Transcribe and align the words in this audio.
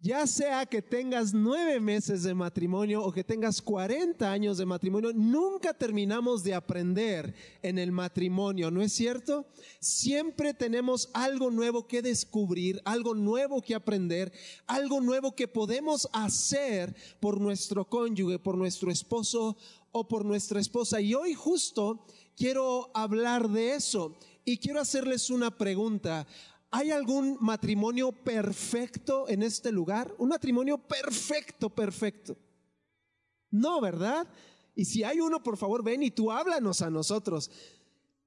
Ya 0.00 0.28
sea 0.28 0.64
que 0.64 0.80
tengas 0.80 1.34
nueve 1.34 1.80
meses 1.80 2.22
de 2.22 2.32
matrimonio 2.32 3.02
o 3.02 3.10
que 3.10 3.24
tengas 3.24 3.60
40 3.60 4.30
años 4.30 4.56
de 4.56 4.64
matrimonio, 4.64 5.10
nunca 5.12 5.74
terminamos 5.74 6.44
de 6.44 6.54
aprender 6.54 7.34
en 7.62 7.78
el 7.78 7.90
matrimonio, 7.90 8.70
¿no 8.70 8.80
es 8.80 8.92
cierto? 8.92 9.44
Siempre 9.80 10.54
tenemos 10.54 11.10
algo 11.14 11.50
nuevo 11.50 11.88
que 11.88 12.00
descubrir, 12.00 12.80
algo 12.84 13.12
nuevo 13.12 13.60
que 13.60 13.74
aprender, 13.74 14.32
algo 14.68 15.00
nuevo 15.00 15.34
que 15.34 15.48
podemos 15.48 16.08
hacer 16.12 16.94
por 17.18 17.40
nuestro 17.40 17.84
cónyuge, 17.84 18.38
por 18.38 18.56
nuestro 18.56 18.92
esposo 18.92 19.56
o 19.90 20.06
por 20.06 20.24
nuestra 20.24 20.60
esposa. 20.60 21.00
Y 21.00 21.14
hoy 21.14 21.34
justo 21.34 22.06
quiero 22.36 22.92
hablar 22.94 23.48
de 23.48 23.74
eso 23.74 24.16
y 24.44 24.58
quiero 24.58 24.80
hacerles 24.80 25.28
una 25.28 25.50
pregunta. 25.50 26.24
¿Hay 26.70 26.90
algún 26.90 27.38
matrimonio 27.40 28.12
perfecto 28.12 29.28
en 29.28 29.42
este 29.42 29.72
lugar? 29.72 30.14
Un 30.18 30.28
matrimonio 30.28 30.76
perfecto, 30.78 31.70
perfecto. 31.70 32.36
No, 33.50 33.80
¿verdad? 33.80 34.28
Y 34.74 34.84
si 34.84 35.02
hay 35.02 35.20
uno, 35.20 35.42
por 35.42 35.56
favor, 35.56 35.82
ven 35.82 36.02
y 36.02 36.10
tú 36.10 36.30
háblanos 36.30 36.82
a 36.82 36.90
nosotros. 36.90 37.50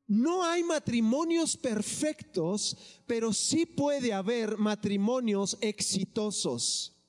No 0.08 0.44
hay 0.44 0.64
matrimonios 0.64 1.56
perfectos, 1.56 2.76
pero 3.06 3.32
sí 3.32 3.66
puede 3.66 4.12
haber 4.12 4.58
matrimonios 4.58 5.58
exitosos. 5.62 7.01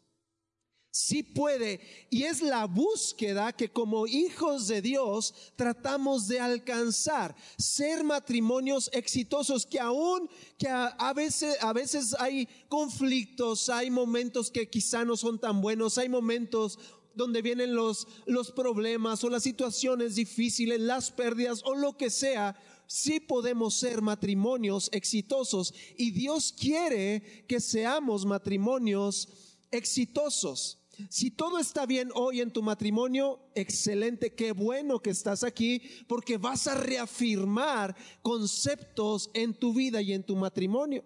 Sí 0.95 1.23
puede. 1.23 1.80
Y 2.10 2.24
es 2.24 2.42
la 2.42 2.66
búsqueda 2.66 3.55
que 3.55 3.70
como 3.70 4.06
hijos 4.06 4.69
de 4.69 4.83
Dios 4.83 5.33
tratamos 5.56 6.28
de 6.28 6.38
alcanzar. 6.38 7.34
Ser 7.56 8.05
matrimonios 8.05 8.91
exitosos 8.92 9.64
que 9.64 9.80
aún 9.80 10.28
que 10.59 10.69
a, 10.69 11.12
veces, 11.14 11.56
a 11.62 11.73
veces 11.73 12.14
hay 12.19 12.47
conflictos, 12.69 13.70
hay 13.70 13.91
momentos 13.91 14.50
que 14.50 14.69
quizá 14.69 15.02
no 15.06 15.16
son 15.16 15.38
tan 15.38 15.62
buenos, 15.62 15.97
hay 15.97 16.10
momentos 16.10 16.78
donde 17.14 17.41
vienen 17.41 17.74
los, 17.74 18.06
los 18.27 18.52
problemas 18.52 19.24
o 19.24 19.30
las 19.30 19.45
situaciones 19.45 20.14
difíciles, 20.17 20.78
las 20.78 21.11
pérdidas 21.11 21.62
o 21.64 21.74
lo 21.74 21.97
que 21.97 22.11
sea, 22.11 22.55
sí 22.86 23.19
podemos 23.19 23.72
ser 23.74 24.02
matrimonios 24.02 24.91
exitosos 24.92 25.72
y 25.97 26.11
Dios 26.11 26.52
quiere 26.52 27.47
que 27.48 27.61
seamos 27.61 28.27
matrimonios 28.27 29.28
exitosos. 29.70 30.81
Si 31.08 31.31
todo 31.31 31.58
está 31.58 31.86
bien 31.86 32.11
hoy 32.14 32.41
en 32.41 32.53
tu 32.53 32.62
matrimonio, 32.62 33.41
excelente, 33.55 34.34
qué 34.34 34.53
bueno 34.53 35.00
que 35.00 35.11
estás 35.11 35.45
aquí, 35.45 35.83
porque 36.08 36.39
vas 36.39 36.67
a 36.67 36.75
reafirmar 36.75 37.97
conceptos 38.22 39.30
en 39.34 39.55
tu 39.55 39.73
vida 39.75 40.03
y 40.03 40.12
en 40.12 40.25
tu 40.25 40.36
matrimonio. 40.36 41.05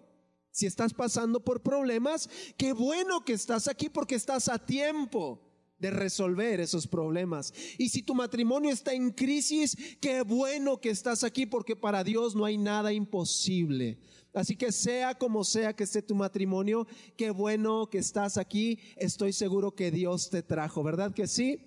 Si 0.51 0.65
estás 0.65 0.93
pasando 0.93 1.43
por 1.43 1.61
problemas, 1.61 2.29
qué 2.57 2.73
bueno 2.73 3.23
que 3.23 3.33
estás 3.33 3.67
aquí 3.67 3.89
porque 3.89 4.15
estás 4.15 4.49
a 4.49 4.57
tiempo 4.57 5.47
de 5.79 5.91
resolver 5.91 6.59
esos 6.59 6.87
problemas. 6.87 7.53
Y 7.77 7.89
si 7.89 8.01
tu 8.01 8.15
matrimonio 8.15 8.71
está 8.71 8.93
en 8.93 9.11
crisis, 9.11 9.77
qué 10.01 10.23
bueno 10.23 10.81
que 10.81 10.89
estás 10.89 11.23
aquí 11.23 11.45
porque 11.45 11.75
para 11.75 12.03
Dios 12.03 12.35
no 12.35 12.45
hay 12.45 12.57
nada 12.57 12.91
imposible. 12.91 13.99
Así 14.37 14.55
que 14.55 14.71
sea 14.71 15.15
como 15.15 15.43
sea 15.43 15.75
que 15.75 15.83
esté 15.83 16.01
tu 16.01 16.13
matrimonio, 16.13 16.87
qué 17.15 17.31
bueno 17.31 17.89
que 17.89 17.97
estás 17.97 18.37
aquí. 18.37 18.79
Estoy 18.95 19.33
seguro 19.33 19.73
que 19.75 19.89
Dios 19.91 20.29
te 20.29 20.43
trajo, 20.43 20.83
¿verdad 20.83 21.13
que 21.13 21.27
sí? 21.27 21.59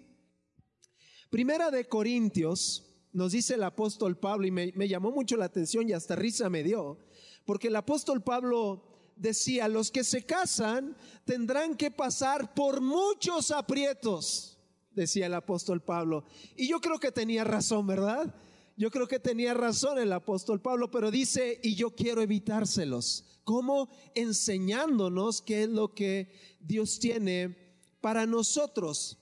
Primera 1.30 1.70
de 1.70 1.86
Corintios, 1.86 2.86
nos 3.12 3.32
dice 3.32 3.54
el 3.54 3.64
apóstol 3.64 4.18
Pablo, 4.18 4.46
y 4.46 4.50
me, 4.50 4.72
me 4.76 4.88
llamó 4.88 5.10
mucho 5.10 5.36
la 5.36 5.46
atención 5.46 5.88
y 5.88 5.92
hasta 5.92 6.14
risa 6.14 6.48
me 6.48 6.62
dio, 6.62 6.98
porque 7.44 7.68
el 7.68 7.76
apóstol 7.76 8.22
Pablo 8.22 9.12
decía, 9.16 9.68
los 9.68 9.90
que 9.90 10.04
se 10.04 10.24
casan 10.24 10.96
tendrán 11.24 11.76
que 11.76 11.90
pasar 11.90 12.54
por 12.54 12.80
muchos 12.80 13.50
aprietos, 13.50 14.58
decía 14.92 15.26
el 15.26 15.34
apóstol 15.34 15.82
Pablo. 15.82 16.24
Y 16.56 16.68
yo 16.68 16.80
creo 16.80 16.98
que 16.98 17.12
tenía 17.12 17.44
razón, 17.44 17.86
¿verdad? 17.86 18.34
Yo 18.76 18.90
creo 18.90 19.06
que 19.06 19.18
tenía 19.18 19.54
razón 19.54 19.98
el 19.98 20.12
apóstol 20.12 20.60
Pablo, 20.60 20.90
pero 20.90 21.10
dice, 21.10 21.60
y 21.62 21.74
yo 21.74 21.94
quiero 21.94 22.22
evitárselos. 22.22 23.24
¿Cómo? 23.44 23.88
Enseñándonos 24.14 25.42
qué 25.42 25.64
es 25.64 25.68
lo 25.68 25.94
que 25.94 26.32
Dios 26.60 26.98
tiene 26.98 27.56
para 28.00 28.26
nosotros. 28.26 29.18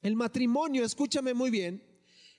El 0.00 0.16
matrimonio, 0.16 0.84
escúchame 0.84 1.34
muy 1.34 1.50
bien, 1.50 1.82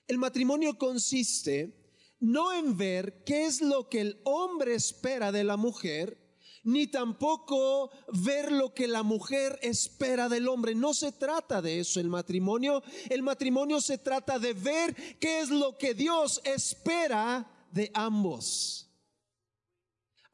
el 0.06 0.18
matrimonio 0.18 0.76
consiste 0.76 1.84
no 2.20 2.52
en 2.52 2.76
ver 2.76 3.24
qué 3.24 3.44
es 3.44 3.60
lo 3.60 3.88
que 3.88 4.00
el 4.00 4.20
hombre 4.24 4.74
espera 4.74 5.32
de 5.32 5.44
la 5.44 5.56
mujer, 5.56 6.23
ni 6.64 6.86
tampoco 6.86 7.90
ver 8.12 8.50
lo 8.50 8.74
que 8.74 8.88
la 8.88 9.02
mujer 9.02 9.58
espera 9.62 10.28
del 10.28 10.48
hombre. 10.48 10.74
No 10.74 10.94
se 10.94 11.12
trata 11.12 11.62
de 11.62 11.80
eso 11.80 12.00
el 12.00 12.08
matrimonio. 12.08 12.82
El 13.08 13.22
matrimonio 13.22 13.80
se 13.80 13.98
trata 13.98 14.38
de 14.38 14.54
ver 14.54 15.18
qué 15.18 15.40
es 15.40 15.50
lo 15.50 15.76
que 15.76 15.94
Dios 15.94 16.40
espera 16.44 17.46
de 17.70 17.90
ambos. 17.94 18.80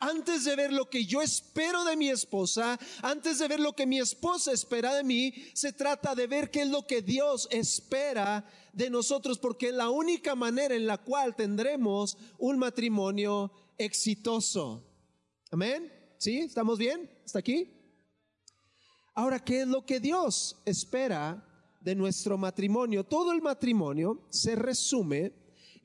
Antes 0.02 0.44
de 0.44 0.56
ver 0.56 0.72
lo 0.72 0.88
que 0.88 1.04
yo 1.04 1.20
espero 1.20 1.84
de 1.84 1.94
mi 1.94 2.08
esposa, 2.08 2.78
antes 3.02 3.38
de 3.38 3.48
ver 3.48 3.60
lo 3.60 3.74
que 3.74 3.84
mi 3.84 3.98
esposa 3.98 4.50
espera 4.50 4.94
de 4.94 5.04
mí, 5.04 5.34
se 5.52 5.74
trata 5.74 6.14
de 6.14 6.26
ver 6.26 6.50
qué 6.50 6.62
es 6.62 6.68
lo 6.68 6.86
que 6.86 7.02
Dios 7.02 7.48
espera 7.50 8.47
de 8.72 8.88
nosotros, 8.88 9.38
porque 9.38 9.68
es 9.68 9.74
la 9.74 9.91
única 9.91 10.34
manera 10.34 10.74
en 10.74 10.86
la 10.86 10.97
cual 10.97 11.36
tendremos 11.36 12.16
un 12.38 12.56
matrimonio 12.56 13.52
exitoso. 13.76 14.86
Amén. 15.50 16.00
¿Sí? 16.20 16.41
¿Estamos 16.41 16.78
bien? 16.78 17.08
¿Está 17.25 17.38
aquí? 17.38 17.66
Ahora, 19.14 19.42
¿qué 19.42 19.62
es 19.62 19.66
lo 19.66 19.86
que 19.86 20.00
Dios 20.00 20.60
espera 20.66 21.42
de 21.81 21.94
nuestro 21.94 22.36
matrimonio? 22.36 23.04
Todo 23.04 23.32
el 23.32 23.41
matrimonio 23.41 24.26
se 24.28 24.54
resume 24.54 25.32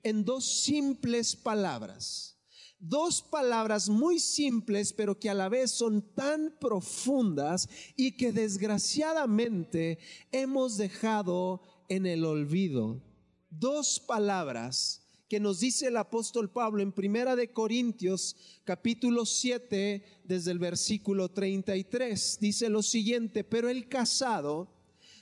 en 0.04 0.26
dos 0.26 0.44
simples 0.64 1.38
palabras. 1.38 2.38
Dos 2.80 3.22
palabras 3.22 3.88
muy 3.88 4.20
simples, 4.20 4.92
pero 4.92 5.18
que 5.18 5.30
a 5.30 5.34
la 5.34 5.48
vez 5.48 5.72
son 5.72 6.02
tan 6.14 6.58
profundas 6.60 7.70
y 7.96 8.18
que 8.18 8.34
desgraciadamente 8.34 10.00
hemos 10.34 10.76
dejado 10.76 11.62
en 11.88 12.06
el 12.06 12.26
olvido. 12.26 13.02
Dos 13.50 14.02
palabras 14.02 15.05
que 15.36 15.40
nos 15.42 15.60
dice 15.60 15.88
el 15.88 15.98
apóstol 15.98 16.50
Pablo 16.50 16.82
en 16.82 16.94
Primera 16.94 17.36
de 17.36 17.52
Corintios 17.52 18.38
capítulo 18.64 19.26
7 19.26 20.02
desde 20.24 20.50
el 20.50 20.60
versículo 20.60 21.28
33. 21.28 22.38
Dice 22.40 22.70
lo 22.70 22.82
siguiente, 22.82 23.44
pero 23.44 23.68
el 23.68 23.90
casado 23.90 24.70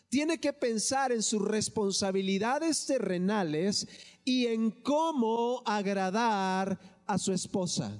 tiene 0.09 0.39
que 0.39 0.53
pensar 0.53 1.11
en 1.11 1.23
sus 1.23 1.41
responsabilidades 1.41 2.85
terrenales 2.85 3.87
y 4.23 4.45
en 4.45 4.69
cómo 4.69 5.63
agradar 5.65 7.01
a 7.07 7.17
su 7.17 7.33
esposa. 7.33 7.99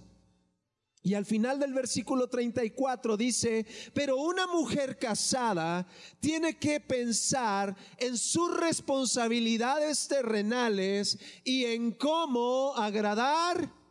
Y 1.03 1.15
al 1.15 1.25
final 1.25 1.59
del 1.59 1.73
versículo 1.73 2.29
34 2.29 3.17
dice, 3.17 3.65
pero 3.93 4.15
una 4.17 4.47
mujer 4.47 4.97
casada 4.97 5.85
tiene 6.21 6.57
que 6.57 6.79
pensar 6.79 7.75
en 7.97 8.17
sus 8.17 8.55
responsabilidades 8.57 10.07
terrenales 10.07 11.19
y 11.43 11.65
en 11.65 11.91
cómo 11.91 12.73
agradar 12.77 13.82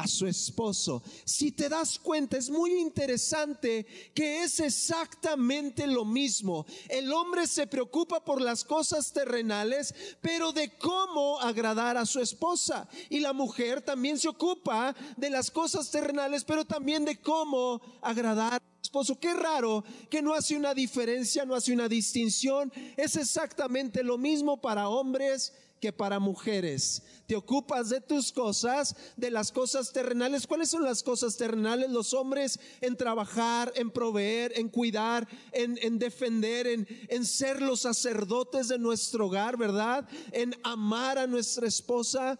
a 0.00 0.06
su 0.06 0.26
esposo. 0.26 1.02
Si 1.24 1.52
te 1.52 1.68
das 1.68 1.98
cuenta, 1.98 2.38
es 2.38 2.48
muy 2.48 2.72
interesante 2.80 3.86
que 4.14 4.42
es 4.42 4.60
exactamente 4.60 5.86
lo 5.86 6.06
mismo. 6.06 6.64
El 6.88 7.12
hombre 7.12 7.46
se 7.46 7.66
preocupa 7.66 8.24
por 8.24 8.40
las 8.40 8.64
cosas 8.64 9.12
terrenales, 9.12 9.94
pero 10.22 10.52
de 10.52 10.70
cómo 10.78 11.38
agradar 11.40 11.98
a 11.98 12.06
su 12.06 12.20
esposa. 12.20 12.88
Y 13.10 13.20
la 13.20 13.34
mujer 13.34 13.82
también 13.82 14.18
se 14.18 14.28
ocupa 14.28 14.96
de 15.18 15.28
las 15.28 15.50
cosas 15.50 15.90
terrenales, 15.90 16.44
pero 16.44 16.64
también 16.64 17.04
de 17.04 17.20
cómo 17.20 17.82
agradar 18.00 18.62
esposo. 18.82 19.20
Qué 19.20 19.34
raro 19.34 19.84
que 20.08 20.22
no 20.22 20.32
hace 20.32 20.56
una 20.56 20.72
diferencia, 20.72 21.44
no 21.44 21.54
hace 21.54 21.74
una 21.74 21.88
distinción. 21.88 22.72
Es 22.96 23.16
exactamente 23.16 24.02
lo 24.02 24.16
mismo 24.16 24.62
para 24.62 24.88
hombres 24.88 25.52
que 25.80 25.92
para 25.92 26.20
mujeres. 26.20 27.02
Te 27.26 27.34
ocupas 27.34 27.88
de 27.88 28.00
tus 28.00 28.30
cosas, 28.32 28.94
de 29.16 29.30
las 29.30 29.50
cosas 29.50 29.92
terrenales. 29.92 30.46
¿Cuáles 30.46 30.70
son 30.70 30.84
las 30.84 31.02
cosas 31.02 31.36
terrenales? 31.36 31.90
Los 31.90 32.12
hombres 32.12 32.60
en 32.80 32.96
trabajar, 32.96 33.72
en 33.74 33.90
proveer, 33.90 34.52
en 34.56 34.68
cuidar, 34.68 35.26
en, 35.52 35.78
en 35.82 35.98
defender, 35.98 36.66
en, 36.66 36.86
en 37.08 37.24
ser 37.24 37.62
los 37.62 37.80
sacerdotes 37.80 38.68
de 38.68 38.78
nuestro 38.78 39.26
hogar, 39.26 39.56
¿verdad? 39.56 40.08
En 40.32 40.54
amar 40.62 41.18
a 41.18 41.26
nuestra 41.26 41.66
esposa. 41.66 42.38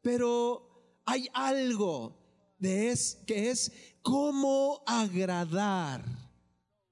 Pero 0.00 1.02
hay 1.04 1.28
algo 1.34 2.16
de 2.58 2.90
es, 2.90 3.18
que 3.26 3.50
es 3.50 3.72
cómo 4.02 4.82
agradar. 4.86 6.04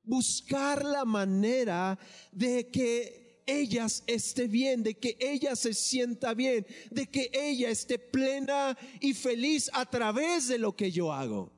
Buscar 0.02 0.84
la 0.84 1.04
manera 1.04 1.98
de 2.32 2.70
que 2.70 3.27
ellas 3.48 4.04
esté 4.06 4.46
bien, 4.46 4.82
de 4.82 4.94
que 4.94 5.16
ella 5.18 5.56
se 5.56 5.74
sienta 5.74 6.34
bien, 6.34 6.66
de 6.90 7.08
que 7.08 7.30
ella 7.32 7.70
esté 7.70 7.98
plena 7.98 8.76
y 9.00 9.14
feliz 9.14 9.70
a 9.72 9.86
través 9.86 10.48
de 10.48 10.58
lo 10.58 10.76
que 10.76 10.92
yo 10.92 11.12
hago. 11.12 11.50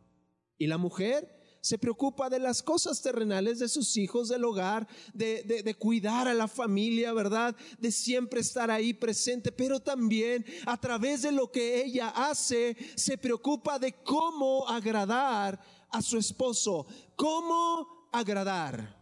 Y 0.56 0.66
la 0.68 0.78
mujer 0.78 1.40
se 1.60 1.78
preocupa 1.78 2.30
de 2.30 2.38
las 2.38 2.62
cosas 2.62 3.02
terrenales 3.02 3.58
de 3.58 3.68
sus 3.68 3.96
hijos, 3.96 4.28
del 4.28 4.44
hogar, 4.44 4.88
de, 5.12 5.42
de, 5.42 5.74
cuidar 5.74 6.28
a 6.28 6.34
la 6.34 6.48
familia, 6.48 7.12
¿verdad? 7.12 7.54
De 7.78 7.90
siempre 7.90 8.40
estar 8.40 8.70
ahí 8.70 8.94
presente, 8.94 9.52
pero 9.52 9.80
también 9.80 10.44
a 10.66 10.80
través 10.80 11.22
de 11.22 11.32
lo 11.32 11.50
que 11.50 11.82
ella 11.82 12.08
hace, 12.08 12.76
se 12.94 13.18
preocupa 13.18 13.78
de 13.78 13.92
cómo 13.92 14.66
agradar 14.68 15.60
a 15.90 16.00
su 16.00 16.16
esposo. 16.16 16.86
¿Cómo 17.16 18.08
agradar? 18.12 18.99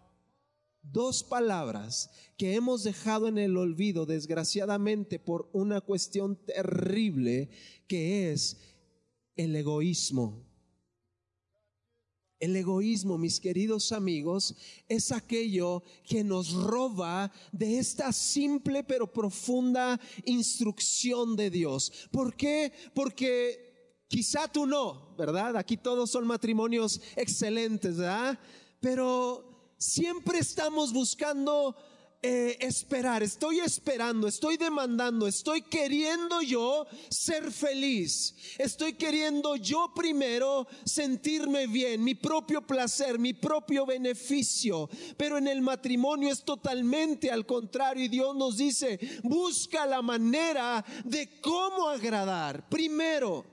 Dos 0.90 1.22
palabras 1.22 2.10
que 2.38 2.54
hemos 2.54 2.82
dejado 2.82 3.28
en 3.28 3.36
el 3.36 3.56
olvido, 3.56 4.06
desgraciadamente, 4.06 5.18
por 5.18 5.50
una 5.52 5.80
cuestión 5.80 6.36
terrible 6.36 7.50
que 7.86 8.32
es 8.32 8.56
el 9.36 9.54
egoísmo. 9.54 10.46
El 12.40 12.54
egoísmo, 12.56 13.18
mis 13.18 13.40
queridos 13.40 13.90
amigos, 13.92 14.54
es 14.88 15.12
aquello 15.12 15.82
que 16.04 16.22
nos 16.22 16.52
roba 16.52 17.32
de 17.50 17.78
esta 17.78 18.12
simple 18.12 18.84
pero 18.84 19.12
profunda 19.12 20.00
instrucción 20.24 21.34
de 21.34 21.50
Dios. 21.50 22.08
¿Por 22.12 22.36
qué? 22.36 22.72
Porque 22.94 24.04
quizá 24.06 24.46
tú 24.46 24.66
no, 24.66 25.16
¿verdad? 25.18 25.56
Aquí 25.56 25.76
todos 25.76 26.10
son 26.10 26.26
matrimonios 26.26 27.00
excelentes, 27.16 27.96
¿verdad? 27.96 28.38
Pero 28.80 29.47
siempre 29.78 30.40
estamos 30.40 30.92
buscando 30.92 31.76
eh, 32.20 32.56
esperar, 32.62 33.22
estoy 33.22 33.60
esperando, 33.60 34.26
estoy 34.26 34.56
demandando, 34.56 35.28
estoy 35.28 35.62
queriendo 35.62 36.42
yo 36.42 36.84
ser 37.08 37.52
feliz, 37.52 38.34
estoy 38.58 38.94
queriendo 38.94 39.54
yo 39.54 39.92
primero 39.94 40.66
sentirme 40.84 41.68
bien, 41.68 42.02
mi 42.02 42.16
propio 42.16 42.66
placer, 42.66 43.20
mi 43.20 43.34
propio 43.34 43.86
beneficio, 43.86 44.90
pero 45.16 45.38
en 45.38 45.46
el 45.46 45.62
matrimonio 45.62 46.32
es 46.32 46.42
totalmente 46.42 47.30
al 47.30 47.46
contrario 47.46 48.04
y 48.06 48.08
Dios 48.08 48.34
nos 48.34 48.56
dice, 48.56 48.98
busca 49.22 49.86
la 49.86 50.02
manera 50.02 50.84
de 51.04 51.40
cómo 51.40 51.88
agradar, 51.88 52.68
primero, 52.68 53.44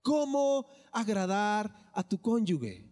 cómo 0.00 0.66
agradar 0.90 1.90
a 1.92 2.02
tu 2.02 2.18
cónyuge. 2.18 2.89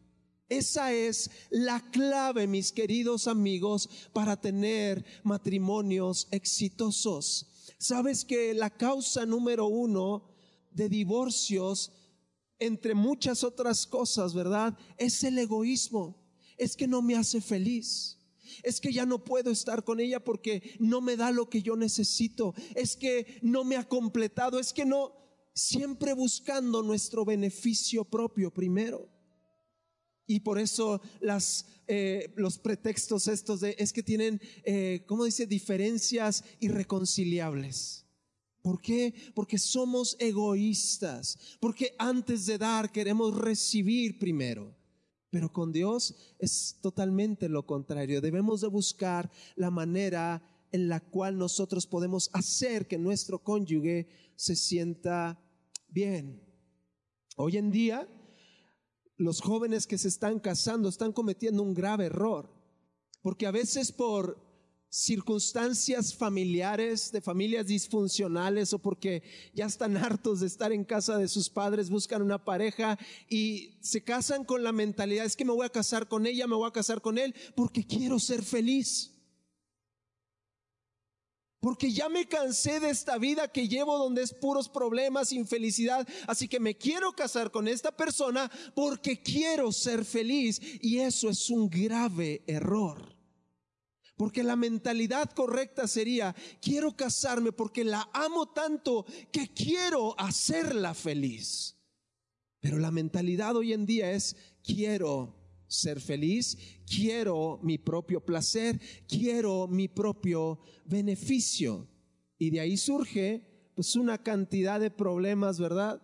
Esa 0.48 0.94
es 0.94 1.30
la 1.50 1.90
clave, 1.90 2.46
mis 2.46 2.72
queridos 2.72 3.26
amigos, 3.26 3.88
para 4.12 4.40
tener 4.40 5.04
matrimonios 5.22 6.26
exitosos. 6.30 7.46
Sabes 7.78 8.24
que 8.24 8.54
la 8.54 8.70
causa 8.70 9.26
número 9.26 9.66
uno 9.66 10.24
de 10.70 10.88
divorcios, 10.88 11.92
entre 12.58 12.94
muchas 12.94 13.44
otras 13.44 13.86
cosas, 13.86 14.32
¿verdad? 14.32 14.76
Es 14.96 15.22
el 15.22 15.38
egoísmo. 15.38 16.16
Es 16.56 16.76
que 16.76 16.88
no 16.88 17.02
me 17.02 17.14
hace 17.14 17.40
feliz. 17.40 18.16
Es 18.62 18.80
que 18.80 18.92
ya 18.92 19.04
no 19.04 19.24
puedo 19.24 19.50
estar 19.50 19.84
con 19.84 20.00
ella 20.00 20.24
porque 20.24 20.76
no 20.80 21.00
me 21.02 21.16
da 21.16 21.30
lo 21.30 21.50
que 21.50 21.62
yo 21.62 21.76
necesito. 21.76 22.54
Es 22.74 22.96
que 22.96 23.38
no 23.42 23.64
me 23.64 23.76
ha 23.76 23.86
completado. 23.86 24.58
Es 24.58 24.72
que 24.72 24.86
no, 24.86 25.12
siempre 25.54 26.14
buscando 26.14 26.82
nuestro 26.82 27.24
beneficio 27.24 28.04
propio 28.04 28.50
primero. 28.50 29.17
Y 30.28 30.40
por 30.40 30.58
eso 30.58 31.00
las, 31.20 31.66
eh, 31.88 32.32
los 32.36 32.58
pretextos 32.58 33.26
estos 33.28 33.62
es 33.62 33.92
que 33.94 34.02
tienen, 34.02 34.40
eh, 34.62 35.02
¿cómo 35.06 35.24
dice?, 35.24 35.46
diferencias 35.46 36.44
irreconciliables. 36.60 38.04
¿Por 38.60 38.82
qué? 38.82 39.14
Porque 39.34 39.56
somos 39.56 40.16
egoístas, 40.20 41.38
porque 41.60 41.94
antes 41.98 42.44
de 42.44 42.58
dar 42.58 42.92
queremos 42.92 43.34
recibir 43.34 44.18
primero. 44.18 44.76
Pero 45.30 45.50
con 45.50 45.72
Dios 45.72 46.14
es 46.38 46.76
totalmente 46.82 47.48
lo 47.48 47.64
contrario. 47.64 48.20
Debemos 48.20 48.60
de 48.60 48.68
buscar 48.68 49.30
la 49.56 49.70
manera 49.70 50.42
en 50.72 50.88
la 50.88 51.00
cual 51.00 51.38
nosotros 51.38 51.86
podemos 51.86 52.28
hacer 52.34 52.86
que 52.86 52.98
nuestro 52.98 53.42
cónyuge 53.42 54.08
se 54.36 54.56
sienta 54.56 55.42
bien. 55.88 56.42
Hoy 57.36 57.56
en 57.56 57.70
día 57.70 58.06
los 59.18 59.40
jóvenes 59.40 59.86
que 59.86 59.98
se 59.98 60.08
están 60.08 60.38
casando 60.38 60.88
están 60.88 61.12
cometiendo 61.12 61.62
un 61.62 61.74
grave 61.74 62.06
error, 62.06 62.48
porque 63.20 63.46
a 63.46 63.50
veces 63.50 63.92
por 63.92 64.48
circunstancias 64.90 66.14
familiares, 66.14 67.12
de 67.12 67.20
familias 67.20 67.66
disfuncionales 67.66 68.72
o 68.72 68.78
porque 68.78 69.22
ya 69.52 69.66
están 69.66 69.96
hartos 69.96 70.40
de 70.40 70.46
estar 70.46 70.72
en 70.72 70.84
casa 70.84 71.18
de 71.18 71.28
sus 71.28 71.50
padres, 71.50 71.90
buscan 71.90 72.22
una 72.22 72.42
pareja 72.42 72.98
y 73.28 73.76
se 73.82 74.02
casan 74.02 74.44
con 74.44 74.62
la 74.62 74.72
mentalidad, 74.72 75.26
es 75.26 75.36
que 75.36 75.44
me 75.44 75.52
voy 75.52 75.66
a 75.66 75.70
casar 75.70 76.08
con 76.08 76.26
ella, 76.26 76.46
me 76.46 76.56
voy 76.56 76.68
a 76.68 76.72
casar 76.72 77.02
con 77.02 77.18
él, 77.18 77.34
porque 77.54 77.86
quiero 77.86 78.18
ser 78.18 78.42
feliz. 78.42 79.17
Porque 81.60 81.92
ya 81.92 82.08
me 82.08 82.28
cansé 82.28 82.78
de 82.78 82.90
esta 82.90 83.18
vida 83.18 83.48
que 83.48 83.66
llevo 83.66 83.98
donde 83.98 84.22
es 84.22 84.32
puros 84.32 84.68
problemas, 84.68 85.32
infelicidad. 85.32 86.06
Así 86.28 86.46
que 86.46 86.60
me 86.60 86.76
quiero 86.76 87.12
casar 87.12 87.50
con 87.50 87.66
esta 87.66 87.96
persona 87.96 88.50
porque 88.74 89.20
quiero 89.20 89.72
ser 89.72 90.04
feliz. 90.04 90.60
Y 90.80 90.98
eso 90.98 91.28
es 91.28 91.50
un 91.50 91.68
grave 91.68 92.44
error. 92.46 93.16
Porque 94.16 94.42
la 94.42 94.56
mentalidad 94.56 95.30
correcta 95.30 95.86
sería, 95.88 96.34
quiero 96.60 96.96
casarme 96.96 97.52
porque 97.52 97.84
la 97.84 98.08
amo 98.12 98.48
tanto 98.48 99.04
que 99.32 99.52
quiero 99.52 100.18
hacerla 100.18 100.94
feliz. 100.94 101.76
Pero 102.60 102.78
la 102.78 102.90
mentalidad 102.90 103.56
hoy 103.56 103.72
en 103.72 103.86
día 103.86 104.10
es, 104.12 104.36
quiero 104.64 105.37
ser 105.68 106.00
feliz, 106.00 106.58
quiero 106.86 107.60
mi 107.62 107.78
propio 107.78 108.24
placer, 108.24 108.80
quiero 109.06 109.68
mi 109.68 109.86
propio 109.86 110.58
beneficio. 110.84 111.86
Y 112.38 112.50
de 112.50 112.60
ahí 112.60 112.76
surge 112.76 113.70
pues 113.74 113.94
una 113.94 114.18
cantidad 114.18 114.80
de 114.80 114.90
problemas, 114.90 115.60
¿verdad? 115.60 116.02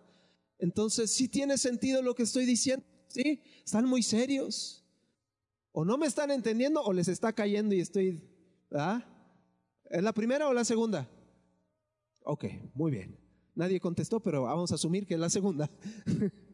Entonces, 0.59 1.11
si 1.11 1.27
tiene 1.27 1.57
sentido 1.57 2.01
lo 2.01 2.15
que 2.15 2.23
estoy 2.23 2.45
diciendo, 2.45 2.85
¿sí? 3.07 3.41
Están 3.65 3.85
muy 3.85 4.03
serios. 4.03 4.85
O 5.71 5.83
no 5.83 5.97
me 5.97 6.07
están 6.07 6.31
entendiendo 6.31 6.81
o 6.81 6.93
les 6.93 7.09
está 7.09 7.33
cayendo 7.33 7.75
y 7.75 7.81
estoy, 7.81 8.21
¿verdad? 8.69 9.03
¿Es 9.89 10.01
la 10.01 10.13
primera 10.13 10.47
o 10.47 10.53
la 10.53 10.63
segunda? 10.63 11.09
Ok, 12.23 12.45
muy 12.73 12.91
bien. 12.91 13.19
Nadie 13.55 13.79
contestó, 13.79 14.21
pero 14.21 14.43
vamos 14.43 14.71
a 14.71 14.75
asumir 14.75 15.05
que 15.05 15.15
es 15.15 15.19
la 15.19 15.29
segunda. 15.29 15.69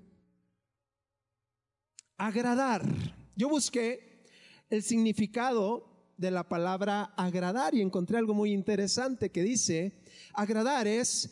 agradar. 2.27 2.85
Yo 3.35 3.50
busqué 3.50 4.27
el 4.69 4.83
significado 4.83 6.13
de 6.18 6.29
la 6.29 6.47
palabra 6.47 7.13
agradar 7.18 7.73
y 7.73 7.81
encontré 7.81 8.18
algo 8.19 8.35
muy 8.35 8.54
interesante 8.54 9.31
que 9.31 9.42
dice, 9.42 10.04
agradar 10.33 10.87
es 10.87 11.31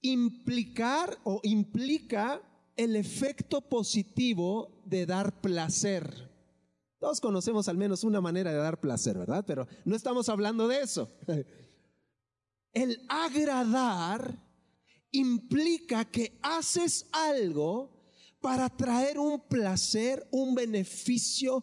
implicar 0.00 1.18
o 1.24 1.40
implica 1.42 2.40
el 2.76 2.94
efecto 2.94 3.60
positivo 3.62 4.80
de 4.84 5.06
dar 5.06 5.40
placer. 5.40 6.30
Todos 7.00 7.20
conocemos 7.20 7.68
al 7.68 7.76
menos 7.76 8.04
una 8.04 8.20
manera 8.20 8.52
de 8.52 8.58
dar 8.58 8.80
placer, 8.80 9.18
¿verdad? 9.18 9.44
Pero 9.44 9.66
no 9.84 9.96
estamos 9.96 10.28
hablando 10.28 10.68
de 10.68 10.80
eso. 10.80 11.10
El 12.72 13.04
agradar 13.08 14.38
implica 15.10 16.04
que 16.04 16.38
haces 16.42 17.08
algo 17.10 17.97
para 18.40 18.68
traer 18.68 19.18
un 19.18 19.40
placer, 19.40 20.26
un 20.30 20.54
beneficio, 20.54 21.62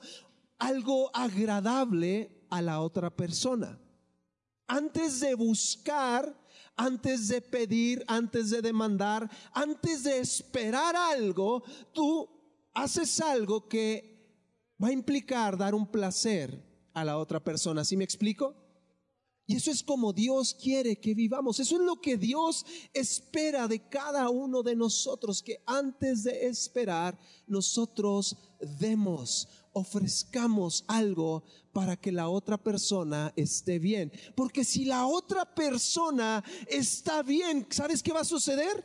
algo 0.58 1.10
agradable 1.16 2.46
a 2.50 2.62
la 2.62 2.82
otra 2.82 3.10
persona. 3.10 3.80
Antes 4.68 5.20
de 5.20 5.36
buscar, 5.36 6.36
antes 6.76 7.28
de 7.28 7.42
pedir, 7.42 8.04
antes 8.08 8.50
de 8.50 8.62
demandar, 8.62 9.30
antes 9.54 10.04
de 10.04 10.20
esperar 10.20 10.96
algo, 10.96 11.64
tú 11.94 12.28
haces 12.74 13.22
algo 13.22 13.68
que 13.68 14.16
va 14.82 14.90
a 14.90 14.94
implicar 14.94 15.58
dar 15.58 15.74
un 15.74 15.88
placer 15.88 16.64
a 16.94 17.06
la 17.06 17.18
otra 17.18 17.44
persona. 17.44 17.86
¿Sí 17.86 17.96
me 17.96 18.04
explico? 18.04 18.65
Y 19.48 19.56
eso 19.56 19.70
es 19.70 19.84
como 19.84 20.12
Dios 20.12 20.56
quiere 20.56 21.00
que 21.00 21.14
vivamos. 21.14 21.60
Eso 21.60 21.76
es 21.76 21.82
lo 21.82 22.02
que 22.02 22.18
Dios 22.18 22.66
espera 22.94 23.68
de 23.68 23.88
cada 23.88 24.30
uno 24.30 24.64
de 24.64 24.76
nosotros, 24.76 25.44
que 25.44 25.62
antes 25.68 26.24
de 26.24 26.48
esperar 26.48 27.18
nosotros 27.46 28.38
demos, 28.80 29.48
ofrezcamos 29.74 30.84
algo 30.88 31.44
para 31.72 31.96
que 31.96 32.12
la 32.12 32.28
otra 32.30 32.58
persona 32.58 33.34
esté 33.36 33.78
bien. 33.78 34.12
Porque 34.36 34.64
si 34.64 34.86
la 34.86 35.06
otra 35.06 35.54
persona 35.54 36.44
está 36.68 37.22
bien, 37.22 37.68
¿sabes 37.70 38.02
qué 38.02 38.14
va 38.14 38.22
a 38.22 38.26
suceder? 38.26 38.84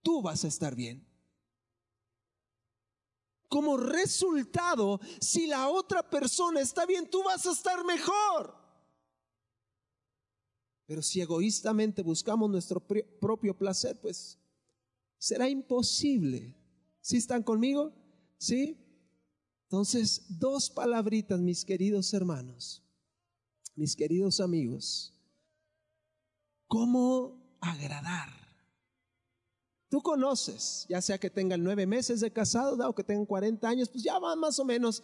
Tú 0.00 0.22
vas 0.22 0.44
a 0.44 0.48
estar 0.48 0.76
bien. 0.76 1.04
Como 3.48 3.76
resultado, 3.76 5.00
si 5.20 5.46
la 5.46 5.68
otra 5.68 6.08
persona 6.08 6.60
está 6.60 6.86
bien, 6.86 7.10
tú 7.10 7.22
vas 7.24 7.44
a 7.46 7.52
estar 7.52 7.84
mejor. 7.84 8.61
Pero 10.86 11.02
si 11.02 11.20
egoístamente 11.20 12.02
buscamos 12.02 12.50
nuestro 12.50 12.80
propio 12.80 13.56
placer, 13.56 14.00
pues 14.00 14.38
será 15.18 15.48
imposible. 15.48 16.54
¿Sí 17.00 17.16
están 17.16 17.42
conmigo? 17.42 17.92
¿Sí? 18.38 18.78
Entonces, 19.64 20.26
dos 20.28 20.68
palabritas, 20.68 21.40
mis 21.40 21.64
queridos 21.64 22.12
hermanos, 22.12 22.82
mis 23.74 23.96
queridos 23.96 24.40
amigos. 24.40 25.14
¿Cómo 26.66 27.56
agradar? 27.60 28.30
Tú 29.88 30.02
conoces, 30.02 30.86
ya 30.88 31.00
sea 31.00 31.18
que 31.18 31.30
tengan 31.30 31.62
nueve 31.62 31.86
meses 31.86 32.20
de 32.20 32.32
casado 32.32 32.88
o 32.88 32.94
que 32.94 33.04
tengan 33.04 33.26
40 33.26 33.68
años, 33.68 33.88
pues 33.88 34.02
ya 34.02 34.18
van 34.18 34.38
más 34.38 34.58
o 34.58 34.64
menos 34.64 35.02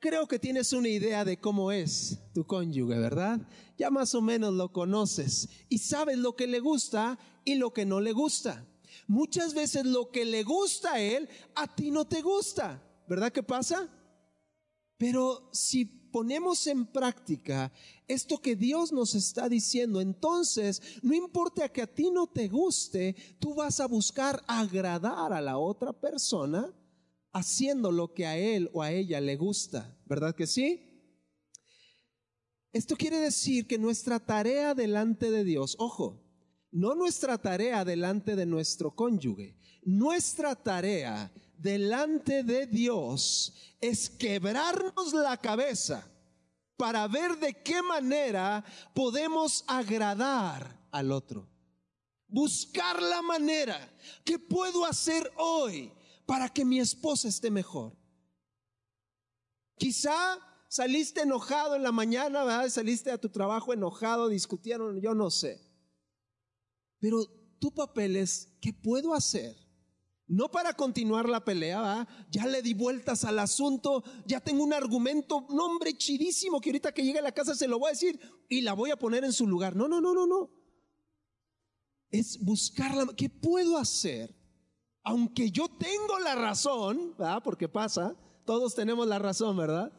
creo 0.00 0.26
que 0.26 0.38
tienes 0.38 0.72
una 0.72 0.88
idea 0.88 1.24
de 1.24 1.38
cómo 1.38 1.70
es 1.70 2.18
tu 2.34 2.44
cónyuge, 2.44 2.98
¿verdad? 2.98 3.40
Ya 3.76 3.90
más 3.90 4.14
o 4.14 4.22
menos 4.22 4.54
lo 4.54 4.72
conoces 4.72 5.48
y 5.68 5.78
sabes 5.78 6.18
lo 6.18 6.34
que 6.34 6.46
le 6.46 6.58
gusta 6.58 7.18
y 7.44 7.54
lo 7.54 7.72
que 7.72 7.84
no 7.84 8.00
le 8.00 8.12
gusta. 8.12 8.66
Muchas 9.06 9.54
veces 9.54 9.84
lo 9.84 10.10
que 10.10 10.24
le 10.24 10.42
gusta 10.42 10.94
a 10.94 11.00
él, 11.00 11.28
a 11.54 11.72
ti 11.72 11.90
no 11.90 12.06
te 12.06 12.22
gusta, 12.22 12.82
¿verdad 13.06 13.30
que 13.30 13.42
pasa? 13.42 13.88
Pero 14.96 15.50
si 15.52 15.84
ponemos 15.84 16.66
en 16.66 16.86
práctica 16.86 17.72
esto 18.08 18.38
que 18.38 18.56
Dios 18.56 18.92
nos 18.92 19.14
está 19.14 19.48
diciendo, 19.48 20.00
entonces 20.00 20.82
no 21.02 21.14
importa 21.14 21.68
que 21.68 21.82
a 21.82 21.86
ti 21.86 22.10
no 22.10 22.26
te 22.26 22.48
guste, 22.48 23.14
tú 23.38 23.54
vas 23.54 23.80
a 23.80 23.86
buscar 23.86 24.42
agradar 24.46 25.32
a 25.32 25.40
la 25.40 25.58
otra 25.58 25.92
persona 25.92 26.72
haciendo 27.32 27.92
lo 27.92 28.12
que 28.12 28.26
a 28.26 28.36
él 28.36 28.70
o 28.72 28.82
a 28.82 28.92
ella 28.92 29.20
le 29.20 29.36
gusta, 29.36 29.96
¿verdad 30.06 30.34
que 30.34 30.46
sí? 30.46 30.86
Esto 32.72 32.96
quiere 32.96 33.18
decir 33.18 33.66
que 33.66 33.78
nuestra 33.78 34.20
tarea 34.20 34.74
delante 34.74 35.30
de 35.30 35.44
Dios, 35.44 35.76
ojo, 35.78 36.22
no 36.70 36.94
nuestra 36.94 37.38
tarea 37.38 37.84
delante 37.84 38.36
de 38.36 38.46
nuestro 38.46 38.94
cónyuge, 38.94 39.56
nuestra 39.82 40.54
tarea 40.54 41.32
delante 41.56 42.42
de 42.44 42.66
Dios 42.66 43.76
es 43.80 44.08
quebrarnos 44.08 45.12
la 45.12 45.36
cabeza 45.36 46.06
para 46.76 47.06
ver 47.08 47.36
de 47.38 47.54
qué 47.54 47.82
manera 47.82 48.64
podemos 48.94 49.64
agradar 49.66 50.88
al 50.90 51.12
otro. 51.12 51.48
Buscar 52.28 53.02
la 53.02 53.20
manera 53.20 53.92
que 54.24 54.38
puedo 54.38 54.84
hacer 54.84 55.30
hoy 55.36 55.92
para 56.30 56.48
que 56.48 56.64
mi 56.64 56.78
esposa 56.78 57.26
esté 57.26 57.50
mejor. 57.50 57.98
Quizá 59.76 60.38
saliste 60.68 61.22
enojado 61.22 61.74
en 61.74 61.82
la 61.82 61.90
mañana, 61.90 62.44
¿verdad? 62.44 62.68
saliste 62.68 63.10
a 63.10 63.18
tu 63.18 63.30
trabajo 63.30 63.72
enojado, 63.72 64.28
discutieron, 64.28 65.00
yo 65.00 65.12
no 65.12 65.28
sé. 65.32 65.60
Pero 67.00 67.26
tu 67.58 67.74
papel 67.74 68.14
es, 68.14 68.56
¿qué 68.60 68.72
puedo 68.72 69.12
hacer? 69.12 69.56
No 70.28 70.52
para 70.52 70.72
continuar 70.74 71.28
la 71.28 71.44
pelea, 71.44 72.06
ya 72.30 72.46
le 72.46 72.62
di 72.62 72.74
vueltas 72.74 73.24
al 73.24 73.40
asunto, 73.40 74.04
ya 74.24 74.38
tengo 74.38 74.62
un 74.62 74.72
argumento, 74.72 75.48
nombre 75.50 75.98
chidísimo 75.98 76.60
que 76.60 76.70
ahorita 76.70 76.94
que 76.94 77.02
llegue 77.02 77.18
a 77.18 77.22
la 77.22 77.34
casa 77.34 77.56
se 77.56 77.66
lo 77.66 77.80
voy 77.80 77.88
a 77.88 77.94
decir 77.94 78.20
y 78.48 78.60
la 78.60 78.74
voy 78.74 78.92
a 78.92 78.96
poner 78.96 79.24
en 79.24 79.32
su 79.32 79.48
lugar. 79.48 79.74
No, 79.74 79.88
no, 79.88 80.00
no, 80.00 80.14
no, 80.14 80.28
no. 80.28 80.48
Es 82.08 82.38
buscarla, 82.38 83.08
¿qué 83.16 83.28
puedo 83.28 83.76
hacer 83.76 84.39
aunque 85.02 85.50
yo 85.50 85.68
tengo 85.68 86.18
la 86.18 86.34
razón, 86.34 87.14
¿verdad? 87.18 87.42
Porque 87.42 87.68
pasa, 87.68 88.16
todos 88.44 88.74
tenemos 88.74 89.06
la 89.06 89.18
razón, 89.18 89.56
¿verdad? 89.56 89.92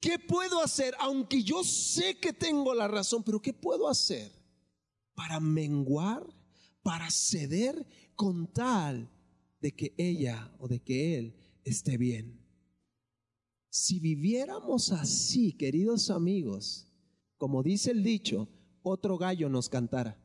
¿Qué 0.00 0.18
puedo 0.18 0.60
hacer? 0.62 0.94
Aunque 0.98 1.42
yo 1.42 1.62
sé 1.62 2.18
que 2.18 2.32
tengo 2.32 2.74
la 2.74 2.88
razón, 2.88 3.22
pero 3.22 3.40
¿qué 3.40 3.52
puedo 3.52 3.88
hacer 3.88 4.32
para 5.14 5.38
menguar, 5.38 6.26
para 6.82 7.08
ceder 7.10 7.86
con 8.16 8.52
tal 8.52 9.08
de 9.60 9.72
que 9.72 9.94
ella 9.96 10.52
o 10.58 10.66
de 10.66 10.80
que 10.80 11.18
él 11.18 11.36
esté 11.64 11.96
bien? 11.96 12.40
Si 13.70 14.00
viviéramos 14.00 14.90
así, 14.90 15.52
queridos 15.52 16.10
amigos, 16.10 16.88
como 17.38 17.62
dice 17.62 17.92
el 17.92 18.02
dicho, 18.02 18.48
otro 18.82 19.16
gallo 19.18 19.48
nos 19.48 19.68
cantara. 19.68 20.20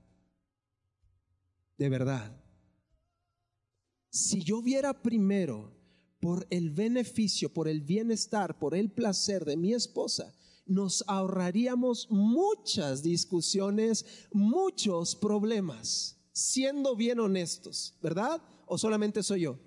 De 1.77 1.89
verdad 1.89 2.47
si 4.18 4.44
yo 4.44 4.62
viera 4.62 5.02
primero 5.02 5.72
por 6.20 6.48
el 6.50 6.72
beneficio, 6.72 7.54
por 7.54 7.68
el 7.68 7.82
bienestar, 7.82 8.58
por 8.58 8.76
el 8.76 8.92
placer 8.92 9.46
de 9.46 9.56
mi 9.56 9.74
esposa, 9.74 10.34
nos 10.66 11.04
ahorraríamos 11.08 12.08
muchas 12.10 13.04
discusiones, 13.04 14.06
muchos 14.32 15.16
problemas, 15.16 16.18
siendo 16.34 16.96
bien 16.96 17.20
honestos, 17.20 17.96
¿verdad? 18.02 18.42
¿O 18.66 18.78
solamente 18.78 19.24
soy 19.24 19.42
yo? 19.42 19.60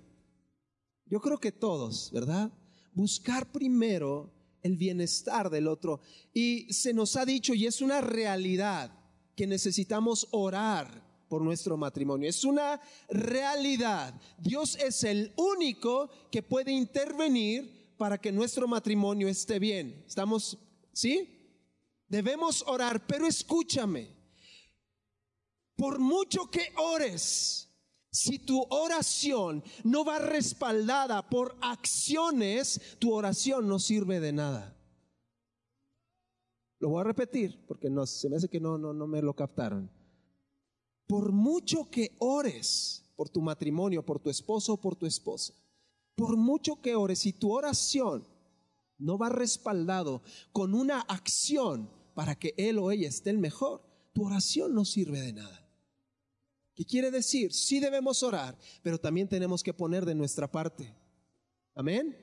Yo 1.05 1.19
creo 1.19 1.39
que 1.39 1.51
todos, 1.51 2.11
¿verdad? 2.11 2.51
Buscar 2.93 3.51
primero 3.51 4.31
el 4.61 4.77
bienestar 4.77 5.49
del 5.49 5.67
otro. 5.67 6.01
Y 6.33 6.71
se 6.71 6.93
nos 6.93 7.15
ha 7.15 7.25
dicho, 7.25 7.53
y 7.53 7.65
es 7.65 7.81
una 7.81 8.01
realidad, 8.01 8.97
que 9.35 9.47
necesitamos 9.47 10.27
orar 10.31 11.10
por 11.31 11.41
nuestro 11.41 11.77
matrimonio. 11.77 12.27
Es 12.27 12.43
una 12.43 12.81
realidad. 13.07 14.13
Dios 14.37 14.75
es 14.75 15.05
el 15.05 15.31
único 15.37 16.09
que 16.29 16.43
puede 16.43 16.73
intervenir 16.73 17.95
para 17.95 18.17
que 18.17 18.33
nuestro 18.33 18.67
matrimonio 18.67 19.29
esté 19.29 19.57
bien. 19.57 20.03
¿Estamos? 20.05 20.57
¿Sí? 20.91 21.55
Debemos 22.09 22.65
orar, 22.67 23.07
pero 23.07 23.25
escúchame. 23.25 24.09
Por 25.77 25.99
mucho 25.99 26.51
que 26.51 26.73
ores, 26.75 27.69
si 28.11 28.39
tu 28.39 28.61
oración 28.69 29.63
no 29.85 30.03
va 30.03 30.19
respaldada 30.19 31.29
por 31.29 31.55
acciones, 31.61 32.97
tu 32.99 33.13
oración 33.13 33.69
no 33.69 33.79
sirve 33.79 34.19
de 34.19 34.33
nada. 34.33 34.77
Lo 36.79 36.89
voy 36.89 36.99
a 36.99 37.05
repetir 37.05 37.65
porque 37.69 37.89
no, 37.89 38.05
se 38.05 38.27
me 38.27 38.35
hace 38.35 38.49
que 38.49 38.59
no, 38.59 38.77
no, 38.77 38.91
no 38.91 39.07
me 39.07 39.21
lo 39.21 39.33
captaron 39.33 40.00
por 41.11 41.33
mucho 41.33 41.89
que 41.91 42.15
ores 42.19 43.03
por 43.17 43.27
tu 43.27 43.41
matrimonio, 43.41 44.01
por 44.01 44.21
tu 44.21 44.29
esposo 44.29 44.71
o 44.71 44.77
por 44.77 44.95
tu 44.95 45.05
esposa, 45.05 45.53
por 46.15 46.37
mucho 46.37 46.81
que 46.81 46.95
ores 46.95 47.25
y 47.25 47.33
tu 47.33 47.51
oración 47.51 48.25
no 48.97 49.17
va 49.17 49.27
respaldado 49.27 50.21
con 50.53 50.73
una 50.73 51.01
acción 51.01 51.89
para 52.13 52.35
que 52.35 52.53
él 52.55 52.79
o 52.79 52.91
ella 52.91 53.09
esté 53.09 53.29
el 53.29 53.39
mejor, 53.39 53.81
tu 54.13 54.25
oración 54.25 54.73
no 54.73 54.85
sirve 54.85 55.19
de 55.19 55.33
nada. 55.33 55.69
¿Qué 56.75 56.85
quiere 56.85 57.11
decir? 57.11 57.51
Sí 57.51 57.81
debemos 57.81 58.23
orar, 58.23 58.57
pero 58.81 58.97
también 58.97 59.27
tenemos 59.27 59.63
que 59.63 59.73
poner 59.73 60.05
de 60.05 60.15
nuestra 60.15 60.49
parte. 60.49 60.95
Amén. 61.75 62.15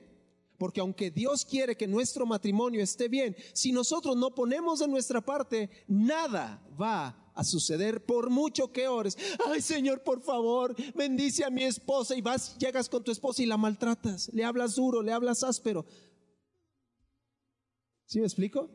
Porque 0.59 0.81
aunque 0.81 1.09
Dios 1.09 1.45
quiere 1.45 1.77
que 1.77 1.87
nuestro 1.87 2.25
matrimonio 2.25 2.83
esté 2.83 3.07
bien, 3.07 3.35
si 3.53 3.71
nosotros 3.71 4.17
no 4.17 4.35
ponemos 4.35 4.79
de 4.79 4.89
nuestra 4.89 5.21
parte, 5.21 5.69
nada 5.87 6.61
va 6.79 7.31
a 7.33 7.43
suceder 7.45 8.05
por 8.05 8.29
mucho 8.29 8.71
que 8.73 8.89
ores. 8.89 9.17
Ay 9.47 9.61
Señor, 9.61 10.03
por 10.03 10.21
favor, 10.21 10.75
bendice 10.93 11.45
a 11.45 11.49
mi 11.49 11.63
esposa 11.63 12.13
y 12.13 12.21
vas, 12.21 12.57
llegas 12.57 12.89
con 12.89 13.01
tu 13.01 13.11
esposa 13.11 13.41
y 13.41 13.45
la 13.45 13.55
maltratas, 13.55 14.29
le 14.33 14.43
hablas 14.43 14.75
duro, 14.75 15.01
le 15.01 15.13
hablas 15.13 15.43
áspero. 15.43 15.85
¿Sí 18.05 18.19
me 18.19 18.25
explico? 18.25 18.69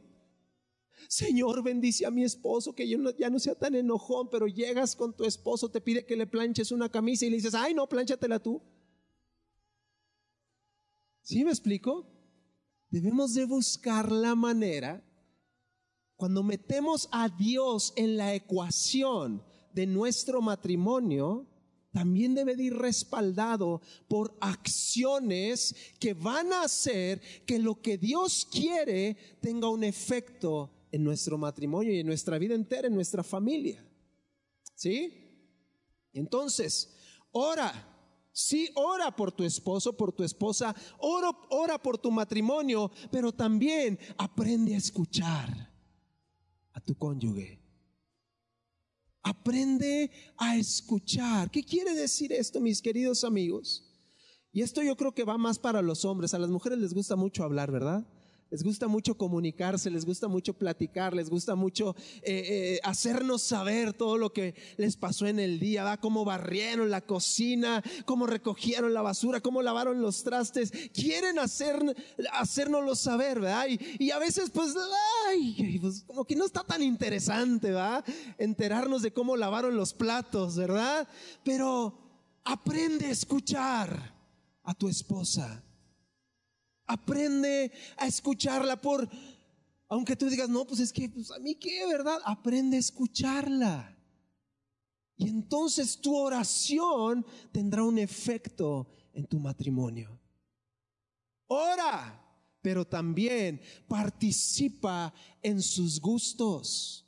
Señor, 1.07 1.63
bendice 1.63 2.07
a 2.07 2.11
mi 2.11 2.25
esposo, 2.25 2.75
que 2.75 2.89
yo 2.89 2.99
ya 3.19 3.29
no 3.29 3.39
sea 3.39 3.55
tan 3.55 3.75
enojón, 3.75 4.31
pero 4.31 4.47
llegas 4.47 4.97
con 4.97 5.15
tu 5.15 5.25
esposo, 5.25 5.71
te 5.71 5.83
pide 5.83 6.07
que 6.07 6.17
le 6.17 6.27
planches 6.27 6.73
una 6.73 6.89
camisa 6.89 7.27
y 7.27 7.31
le 7.31 7.37
dices, 7.37 7.55
ay 7.55 7.75
no, 7.75 7.87
planchatela 7.87 8.39
tú. 8.39 8.63
¿Sí 11.25 11.43
me 11.43 11.51
explico? 11.51 12.07
Debemos 12.91 13.35
de 13.35 13.47
buscar 13.47 14.13
la 14.13 14.35
manera 14.35 15.03
cuando 16.17 16.43
metemos 16.43 17.09
a 17.11 17.29
Dios 17.29 17.93
en 17.97 18.17
la 18.17 18.35
ecuación 18.35 19.43
de 19.73 19.87
nuestro 19.87 20.41
matrimonio, 20.41 21.47
también 21.93 22.35
debe 22.35 22.53
ir 22.63 22.77
respaldado 22.77 23.81
por 24.07 24.37
acciones 24.41 25.75
que 25.99 26.15
van 26.15 26.53
a 26.53 26.65
hacer 26.65 27.21
que 27.47 27.59
lo 27.59 27.81
que 27.81 27.99
Dios 27.99 28.47
quiere 28.51 29.17
tenga 29.41 29.69
un 29.69 29.83
efecto 29.83 30.71
en 30.93 31.03
nuestro 31.03 31.39
matrimonio 31.39 31.93
y 31.93 32.01
en 32.01 32.07
nuestra 32.07 32.39
vida 32.39 32.55
entera, 32.55 32.87
en 32.87 32.95
nuestra 32.95 33.25
familia. 33.25 33.85
¿Sí? 34.75 35.11
Entonces, 36.13 36.95
ora. 37.33 37.91
Sí, 38.37 38.69
ora 38.75 39.15
por 39.15 39.31
tu 39.31 39.45
esposo, 39.45 39.97
por 39.97 40.13
tu 40.13 40.25
esposa, 40.25 40.75
ora, 40.99 41.31
ora 41.51 41.79
por 41.81 41.99
tu 41.99 42.11
matrimonio, 42.11 42.91
pero 43.13 43.31
también 43.31 43.97
aprende 44.19 44.75
a 44.75 44.79
escuchar 44.79 45.73
a 46.73 46.81
tu 46.81 46.97
cónyuge. 46.99 47.61
Aprende 49.23 50.11
a 50.37 50.57
escuchar. 50.57 51.49
¿Qué 51.49 51.63
quiere 51.63 51.95
decir 51.95 52.33
esto, 52.33 52.61
mis 52.61 52.83
queridos 52.83 53.23
amigos? 53.23 53.85
Y 54.51 54.63
esto 54.63 54.83
yo 54.83 54.97
creo 54.97 55.15
que 55.15 55.23
va 55.23 55.39
más 55.39 55.61
para 55.61 55.81
los 55.81 56.05
hombres. 56.05 56.35
A 56.35 56.41
las 56.41 56.51
mujeres 56.51 56.81
les 56.81 56.93
gusta 56.93 57.15
mucho 57.15 57.45
hablar, 57.45 57.71
¿verdad? 57.71 58.05
Les 58.55 58.63
gusta 58.63 58.87
mucho 58.87 59.17
comunicarse, 59.17 59.91
les 59.91 60.05
gusta 60.05 60.29
mucho 60.29 60.55
platicar, 60.55 61.13
les 61.13 61.29
gusta 61.29 61.57
mucho 61.57 61.97
eh, 62.23 62.77
eh, 62.77 62.81
hacernos 62.85 63.43
saber 63.43 63.95
todo 63.95 64.17
lo 64.17 64.33
que 64.33 64.55
les 64.77 64.97
pasó 64.97 65.27
en 65.27 65.41
el 65.41 65.59
día, 65.59 65.83
¿va? 65.83 65.97
cómo 65.97 66.25
barrieron 66.25 66.89
la 66.89 67.01
cocina, 67.01 67.83
cómo 68.05 68.29
recogieron 68.29 68.95
la 68.95 69.03
basura, 69.03 69.41
cómo 69.41 69.61
lavaron 69.61 70.01
los 70.01 70.23
trastes. 70.23 70.71
Quieren 70.93 71.41
hacer, 71.41 71.97
hacérnoslo 72.31 72.95
saber, 72.95 73.41
¿verdad? 73.41 73.67
Y, 73.99 74.13
a 74.13 74.21
veces 74.21 74.51
pues, 74.51 74.73
ay, 75.27 75.81
pues, 75.81 76.05
como 76.07 76.25
que 76.25 76.37
no 76.37 76.47
está 76.47 76.63
tan 76.63 76.81
interesante, 76.81 77.73
¿va? 77.73 78.05
Enterarnos 78.39 79.03
de 79.03 79.13
cómo 79.13 79.37
lavaron 79.37 79.77
los 79.77 79.95
platos, 79.95 80.55
¿verdad? 80.55 81.09
Pero 81.43 81.93
aprende 82.45 83.07
a 83.07 83.11
escuchar 83.11 84.15
a 84.63 84.75
tu 84.75 84.89
esposa 84.89 85.61
Aprende 86.87 87.73
a 87.97 88.07
escucharla 88.07 88.81
por, 88.81 89.09
aunque 89.89 90.17
tú 90.17 90.29
digas, 90.29 90.49
no, 90.49 90.67
pues 90.67 90.81
es 90.81 90.93
que, 90.93 91.09
pues 91.09 91.31
a 91.31 91.39
mí 91.39 91.55
qué, 91.55 91.87
¿verdad? 91.87 92.19
Aprende 92.25 92.77
a 92.77 92.81
escucharla. 92.81 93.97
Y 95.17 95.29
entonces 95.29 96.01
tu 96.01 96.17
oración 96.17 97.25
tendrá 97.53 97.85
un 97.85 97.99
efecto 97.99 98.89
en 99.13 99.27
tu 99.27 99.39
matrimonio. 99.39 100.21
Ora, 101.47 102.21
pero 102.61 102.87
también 102.87 103.61
participa 103.87 105.13
en 105.43 105.63
sus 105.63 106.01
gustos. 106.01 107.07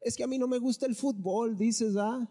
Es 0.00 0.16
que 0.16 0.24
a 0.24 0.26
mí 0.26 0.38
no 0.38 0.48
me 0.48 0.58
gusta 0.58 0.86
el 0.86 0.94
fútbol, 0.94 1.58
dices, 1.58 1.96
¿ah? 1.96 2.26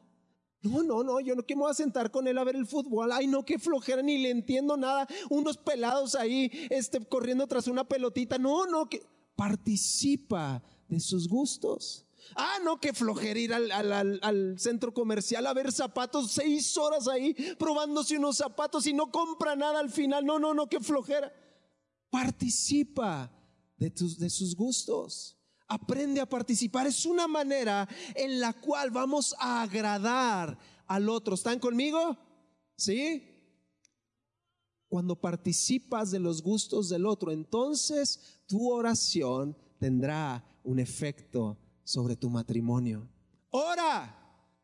No, 0.61 0.83
no, 0.83 1.03
no, 1.03 1.19
yo 1.21 1.35
no 1.35 1.43
que 1.43 1.55
me 1.55 1.61
voy 1.61 1.71
a 1.71 1.73
sentar 1.73 2.11
con 2.11 2.27
él 2.27 2.37
a 2.37 2.43
ver 2.43 2.55
el 2.55 2.65
fútbol. 2.65 3.11
Ay, 3.11 3.27
no, 3.27 3.45
qué 3.45 3.57
flojera, 3.57 4.01
ni 4.01 4.17
le 4.17 4.29
entiendo 4.29 4.75
nada. 4.75 5.07
Unos 5.29 5.57
pelados 5.57 6.15
ahí, 6.15 6.51
este, 6.69 6.99
corriendo 7.05 7.47
tras 7.47 7.67
una 7.67 7.87
pelotita. 7.87 8.37
No, 8.37 8.65
no, 8.65 8.89
que 8.89 9.01
participa 9.35 10.61
de 10.89 10.99
sus 10.99 11.29
gustos. 11.29 12.05
Ah, 12.35 12.57
no, 12.63 12.79
qué 12.79 12.93
flojera 12.93 13.39
ir 13.39 13.53
al, 13.53 13.71
al, 13.71 14.59
centro 14.59 14.93
comercial 14.93 15.47
a 15.47 15.53
ver 15.53 15.71
zapatos, 15.71 16.31
seis 16.31 16.75
horas 16.77 17.07
ahí 17.07 17.33
probándose 17.57 18.17
unos 18.17 18.37
zapatos 18.37 18.85
y 18.85 18.93
no 18.93 19.09
compra 19.11 19.55
nada 19.55 19.79
al 19.79 19.89
final. 19.89 20.25
No, 20.25 20.39
no, 20.39 20.53
no, 20.53 20.67
qué 20.67 20.81
flojera. 20.81 21.31
Participa 22.09 23.31
de, 23.77 23.89
tus, 23.89 24.19
de 24.19 24.29
sus 24.29 24.55
gustos 24.55 25.38
aprende 25.69 26.19
a 26.19 26.27
participar. 26.27 26.87
Es 26.87 27.05
una 27.05 27.27
manera 27.27 27.87
en 28.15 28.39
la 28.39 28.53
cual 28.53 28.91
vamos 28.91 29.33
a 29.39 29.61
agradar 29.61 30.57
al 30.87 31.07
otro. 31.07 31.35
¿Están 31.35 31.59
conmigo? 31.59 32.17
¿Sí? 32.75 33.23
Cuando 34.89 35.21
participas 35.21 36.09
de 36.11 36.19
los 36.19 36.41
gustos 36.41 36.89
del 36.89 37.05
otro, 37.05 37.31
entonces 37.31 38.41
tu 38.47 38.71
oración 38.71 39.55
tendrá 39.79 40.43
un 40.63 40.79
efecto 40.79 41.57
sobre 41.83 42.15
tu 42.15 42.29
matrimonio. 42.29 43.07
Ora, 43.51 44.15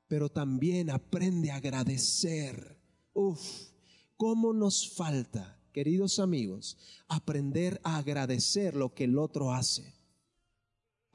pero 0.08 0.30
también 0.30 0.90
aprende 0.90 1.52
a 1.52 1.58
agradecer. 1.58 2.80
Uf, 3.14 3.40
¿cómo 4.18 4.52
nos 4.52 4.96
falta, 4.96 5.60
queridos 5.72 6.18
amigos, 6.18 6.78
aprender 7.08 7.80
a 7.84 7.98
agradecer 7.98 8.76
lo 8.76 8.96
que 8.96 9.04
el 9.04 9.20
otro 9.20 9.54
hace? 9.54 9.95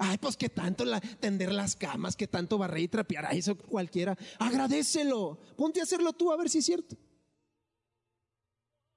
Ay, 0.03 0.17
pues 0.17 0.35
que 0.35 0.49
tanto 0.49 0.87
la, 0.87 0.99
tender 0.99 1.53
las 1.53 1.77
camas, 1.77 2.17
que 2.17 2.27
tanto 2.27 2.57
barrer 2.57 2.85
y 2.85 2.89
trapear, 2.89 3.27
a 3.27 3.33
eso 3.33 3.55
cualquiera. 3.55 4.17
Agradecelo. 4.39 5.39
Ponte 5.59 5.79
a 5.79 5.83
hacerlo 5.83 6.15
tú 6.15 6.33
a 6.33 6.39
ver 6.39 6.49
si 6.49 6.59
es 6.59 6.65
cierto. 6.65 6.97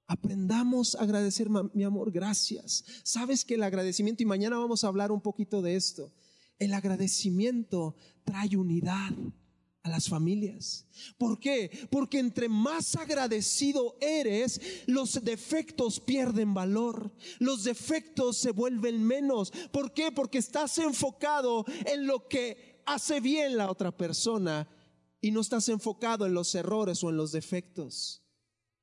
Aprendamos 0.08 0.96
a 0.96 1.04
agradecer, 1.04 1.50
mi 1.50 1.84
amor, 1.84 2.10
gracias. 2.10 2.86
Sabes 3.04 3.44
que 3.44 3.56
el 3.56 3.64
agradecimiento, 3.64 4.24
y 4.24 4.26
mañana 4.26 4.58
vamos 4.58 4.86
a 4.86 4.88
hablar 4.88 5.12
un 5.12 5.20
poquito 5.20 5.62
de 5.62 5.76
esto, 5.76 6.14
el 6.58 6.74
agradecimiento 6.74 7.98
trae 8.24 8.56
unidad 8.56 9.12
a 9.84 9.90
las 9.90 10.08
familias. 10.08 10.88
¿Por 11.18 11.40
qué? 11.40 11.88
Porque 11.92 12.20
entre 12.20 12.48
más 12.48 12.96
agradecido 12.96 13.98
eres, 14.00 14.60
los 14.88 15.24
defectos 15.24 16.00
pierden 16.00 16.54
valor, 16.54 17.12
los 17.40 17.66
defectos 17.66 18.38
se 18.38 18.52
vuelven 18.52 19.04
menos. 19.04 19.52
¿Por 19.72 19.94
qué? 19.94 20.12
Porque 20.12 20.38
estás 20.38 20.78
enfocado 20.78 21.66
en 21.86 22.08
lo 22.08 22.28
que 22.30 22.82
hace 22.86 23.20
bien 23.20 23.58
la 23.58 23.70
otra 23.70 23.96
persona 23.96 24.70
y 25.20 25.32
no 25.32 25.42
estás 25.42 25.68
enfocado 25.70 26.26
en 26.26 26.34
los 26.34 26.56
errores 26.56 27.04
o 27.04 27.10
en 27.10 27.18
los 27.18 27.34
defectos. 27.34 28.24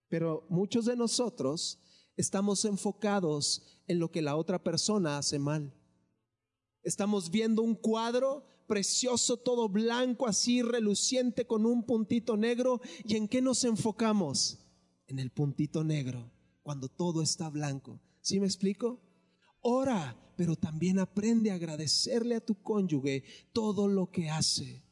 Pero 0.09 0.47
muchos 0.51 0.85
de 0.85 0.97
nosotros 0.97 1.79
estamos 2.17 2.65
enfocados 2.67 3.81
en 3.87 3.99
lo 3.99 4.11
que 4.11 4.21
la 4.21 4.37
otra 4.37 4.63
persona 4.63 5.17
hace 5.17 5.39
mal. 5.39 5.73
Estamos 6.83 7.31
viendo 7.31 7.63
un 7.63 7.75
cuadro 7.75 8.45
precioso, 8.71 9.37
todo 9.37 9.69
blanco, 9.69 10.29
así 10.29 10.63
reluciente 10.63 11.45
con 11.45 11.67
un 11.67 11.83
puntito 11.83 12.37
negro. 12.37 12.81
¿Y 13.05 13.17
en 13.17 13.27
qué 13.27 13.43
nos 13.43 13.65
enfocamos? 13.65 14.61
En 15.09 15.19
el 15.19 15.33
puntito 15.33 15.83
negro, 15.83 16.31
cuando 16.63 16.89
todo 16.89 17.21
está 17.21 17.51
blanco. 17.51 18.01
¿Sí 18.21 18.39
me 18.39 18.47
explico? 18.47 19.01
Ora, 19.61 20.17
pero 20.37 20.55
también 20.55 21.01
aprende 21.01 21.51
a 21.51 21.55
agradecerle 21.55 22.37
a 22.37 22.47
tu 22.47 22.63
cónyuge 22.63 23.25
todo 23.53 23.89
lo 23.89 24.13
que 24.13 24.31
hace. 24.31 24.85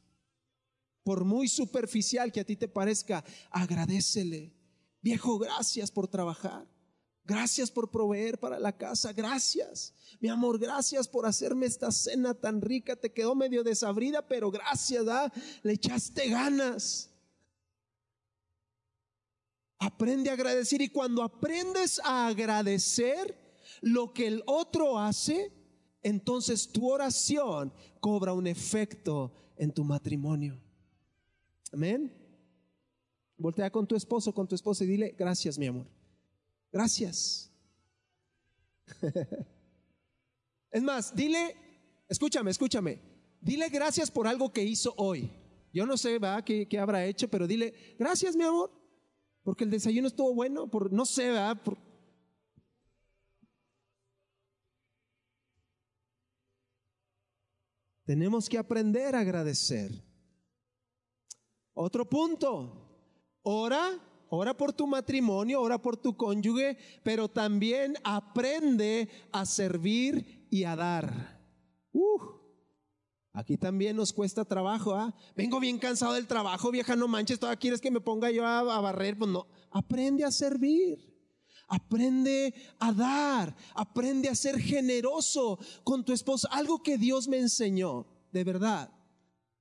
Por 1.04 1.24
muy 1.24 1.46
superficial 1.46 2.32
que 2.32 2.40
a 2.40 2.44
ti 2.44 2.56
te 2.56 2.66
parezca, 2.66 3.24
agradecele. 3.48 4.52
Viejo, 5.00 5.38
gracias 5.38 5.92
por 5.92 6.08
trabajar. 6.08 6.66
Gracias 7.28 7.70
por 7.70 7.90
proveer 7.90 8.40
para 8.40 8.58
la 8.58 8.72
casa. 8.72 9.12
Gracias. 9.12 9.92
Mi 10.18 10.30
amor, 10.30 10.58
gracias 10.58 11.06
por 11.06 11.26
hacerme 11.26 11.66
esta 11.66 11.92
cena 11.92 12.32
tan 12.32 12.62
rica. 12.62 12.96
Te 12.96 13.12
quedó 13.12 13.34
medio 13.34 13.62
desabrida, 13.62 14.26
pero 14.26 14.50
gracias, 14.50 15.06
¿ah? 15.08 15.30
Le 15.62 15.74
echaste 15.74 16.30
ganas. 16.30 17.10
Aprende 19.78 20.30
a 20.30 20.32
agradecer 20.32 20.80
y 20.80 20.88
cuando 20.88 21.22
aprendes 21.22 22.00
a 22.02 22.28
agradecer 22.28 23.36
lo 23.82 24.14
que 24.14 24.26
el 24.26 24.42
otro 24.46 24.98
hace, 24.98 25.52
entonces 26.02 26.72
tu 26.72 26.90
oración 26.90 27.74
cobra 28.00 28.32
un 28.32 28.46
efecto 28.46 29.34
en 29.58 29.70
tu 29.70 29.84
matrimonio. 29.84 30.58
Amén. 31.74 32.10
Voltea 33.36 33.70
con 33.70 33.86
tu 33.86 33.94
esposo, 33.96 34.32
con 34.32 34.48
tu 34.48 34.54
esposa 34.54 34.84
y 34.84 34.86
dile, 34.86 35.14
gracias 35.16 35.58
mi 35.58 35.66
amor. 35.66 35.97
Gracias. 36.70 37.50
es 40.70 40.82
más, 40.82 41.14
dile, 41.14 41.56
escúchame, 42.08 42.50
escúchame, 42.50 43.00
dile 43.40 43.68
gracias 43.68 44.10
por 44.10 44.26
algo 44.26 44.52
que 44.52 44.62
hizo 44.62 44.94
hoy. 44.96 45.30
Yo 45.72 45.86
no 45.86 45.96
sé, 45.96 46.18
va, 46.18 46.42
qué, 46.44 46.66
habrá 46.78 47.04
hecho, 47.04 47.28
pero 47.28 47.46
dile, 47.46 47.94
gracias, 47.98 48.34
mi 48.34 48.44
amor, 48.44 48.70
porque 49.42 49.64
el 49.64 49.70
desayuno 49.70 50.08
estuvo 50.08 50.34
bueno, 50.34 50.68
por, 50.68 50.92
no 50.92 51.04
sé, 51.04 51.30
va, 51.30 51.60
Tenemos 58.04 58.48
que 58.48 58.56
aprender 58.56 59.14
a 59.14 59.20
agradecer. 59.20 59.92
Otro 61.74 62.08
punto, 62.08 62.88
ora 63.42 64.00
ora 64.28 64.56
por 64.56 64.72
tu 64.72 64.86
matrimonio, 64.86 65.60
ora 65.60 65.80
por 65.80 65.96
tu 65.96 66.16
cónyuge, 66.16 66.76
pero 67.02 67.28
también 67.28 67.94
aprende 68.04 69.08
a 69.32 69.46
servir 69.46 70.46
y 70.50 70.64
a 70.64 70.76
dar. 70.76 71.38
aquí 73.32 73.56
también 73.56 73.96
nos 73.96 74.12
cuesta 74.12 74.44
trabajo, 74.44 74.94
¿ah? 74.94 75.14
Vengo 75.36 75.60
bien 75.60 75.78
cansado 75.78 76.14
del 76.14 76.26
trabajo, 76.26 76.70
vieja, 76.70 76.96
no 76.96 77.08
manches, 77.08 77.38
todavía 77.38 77.58
quieres 77.58 77.80
que 77.80 77.90
me 77.90 78.00
ponga 78.00 78.30
yo 78.30 78.44
a, 78.44 78.58
a 78.60 78.80
barrer, 78.80 79.16
pues 79.16 79.30
no, 79.30 79.46
aprende 79.70 80.24
a 80.24 80.30
servir. 80.30 81.08
Aprende 81.70 82.54
a 82.78 82.94
dar, 82.94 83.54
aprende 83.74 84.30
a 84.30 84.34
ser 84.34 84.58
generoso 84.58 85.58
con 85.84 86.02
tu 86.02 86.14
esposa. 86.14 86.48
Algo 86.50 86.82
que 86.82 86.96
Dios 86.96 87.28
me 87.28 87.36
enseñó, 87.36 88.06
de 88.32 88.42
verdad, 88.42 88.90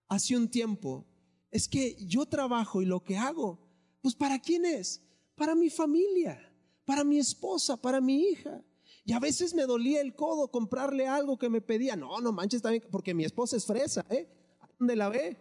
hace 0.07 0.37
un 0.37 0.49
tiempo, 0.49 1.05
es 1.51 1.67
que 1.67 1.97
yo 2.05 2.25
trabajo 2.25 2.81
y 2.81 2.85
lo 2.85 3.03
que 3.03 3.17
hago 3.17 3.66
pues 4.01 4.15
¿para 4.15 4.39
quién 4.39 4.65
es? 4.65 5.01
Para 5.35 5.55
mi 5.55 5.69
familia, 5.69 6.39
para 6.85 7.03
mi 7.03 7.19
esposa, 7.19 7.77
para 7.77 8.01
mi 8.01 8.21
hija. 8.21 8.63
Y 9.03 9.13
a 9.13 9.19
veces 9.19 9.53
me 9.53 9.65
dolía 9.65 10.01
el 10.01 10.15
codo 10.15 10.49
comprarle 10.49 11.07
algo 11.07 11.37
que 11.37 11.49
me 11.49 11.61
pedía. 11.61 11.95
No, 11.95 12.19
no 12.19 12.31
manches 12.31 12.61
también, 12.61 12.83
porque 12.91 13.13
mi 13.13 13.23
esposa 13.23 13.55
es 13.55 13.65
fresa, 13.65 14.05
¿eh? 14.09 14.27
¿Dónde 14.77 14.95
la 14.95 15.09
ve? 15.09 15.37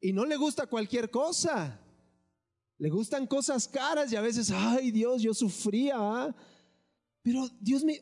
Y 0.00 0.12
no 0.12 0.24
le 0.24 0.36
gusta 0.36 0.66
cualquier 0.66 1.10
cosa. 1.10 1.80
Le 2.78 2.90
gustan 2.90 3.26
cosas 3.26 3.68
caras 3.68 4.12
y 4.12 4.16
a 4.16 4.20
veces, 4.20 4.50
ay 4.50 4.90
Dios, 4.90 5.22
yo 5.22 5.34
sufría. 5.34 5.96
¿ah? 5.98 6.34
Pero 7.22 7.48
Dios 7.60 7.84
me, 7.84 8.00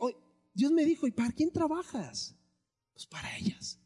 Dios 0.55 0.73
me 0.73 0.85
dijo, 0.85 1.07
¿y 1.07 1.13
para 1.13 1.33
quién 1.33 1.51
trabajas? 1.51 2.35
Pues 2.93 3.07
para 3.07 3.37
ellas. 3.37 3.79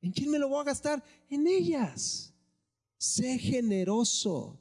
¿En 0.00 0.12
quién 0.12 0.30
me 0.30 0.38
lo 0.38 0.48
voy 0.48 0.60
a 0.60 0.64
gastar? 0.64 1.02
En 1.28 1.46
ellas. 1.46 2.32
Sé 2.96 3.38
generoso 3.38 4.58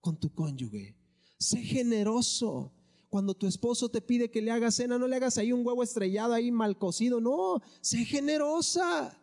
con 0.00 0.18
tu 0.18 0.32
cónyuge. 0.34 0.96
Sé 1.38 1.58
generoso 1.58 2.72
Cuando 3.08 3.34
tu 3.34 3.46
esposo 3.46 3.88
te 3.88 4.00
pide 4.00 4.30
que 4.30 4.40
le 4.40 4.52
hagas 4.52 4.76
cena, 4.76 4.96
no 4.96 5.08
le 5.08 5.16
hagas 5.16 5.36
ahí 5.36 5.52
un 5.52 5.66
huevo 5.66 5.82
estrellado 5.82 6.32
ahí 6.32 6.52
mal 6.52 6.78
cocido, 6.78 7.20
no, 7.20 7.60
sé 7.80 8.04
generosa. 8.04 9.20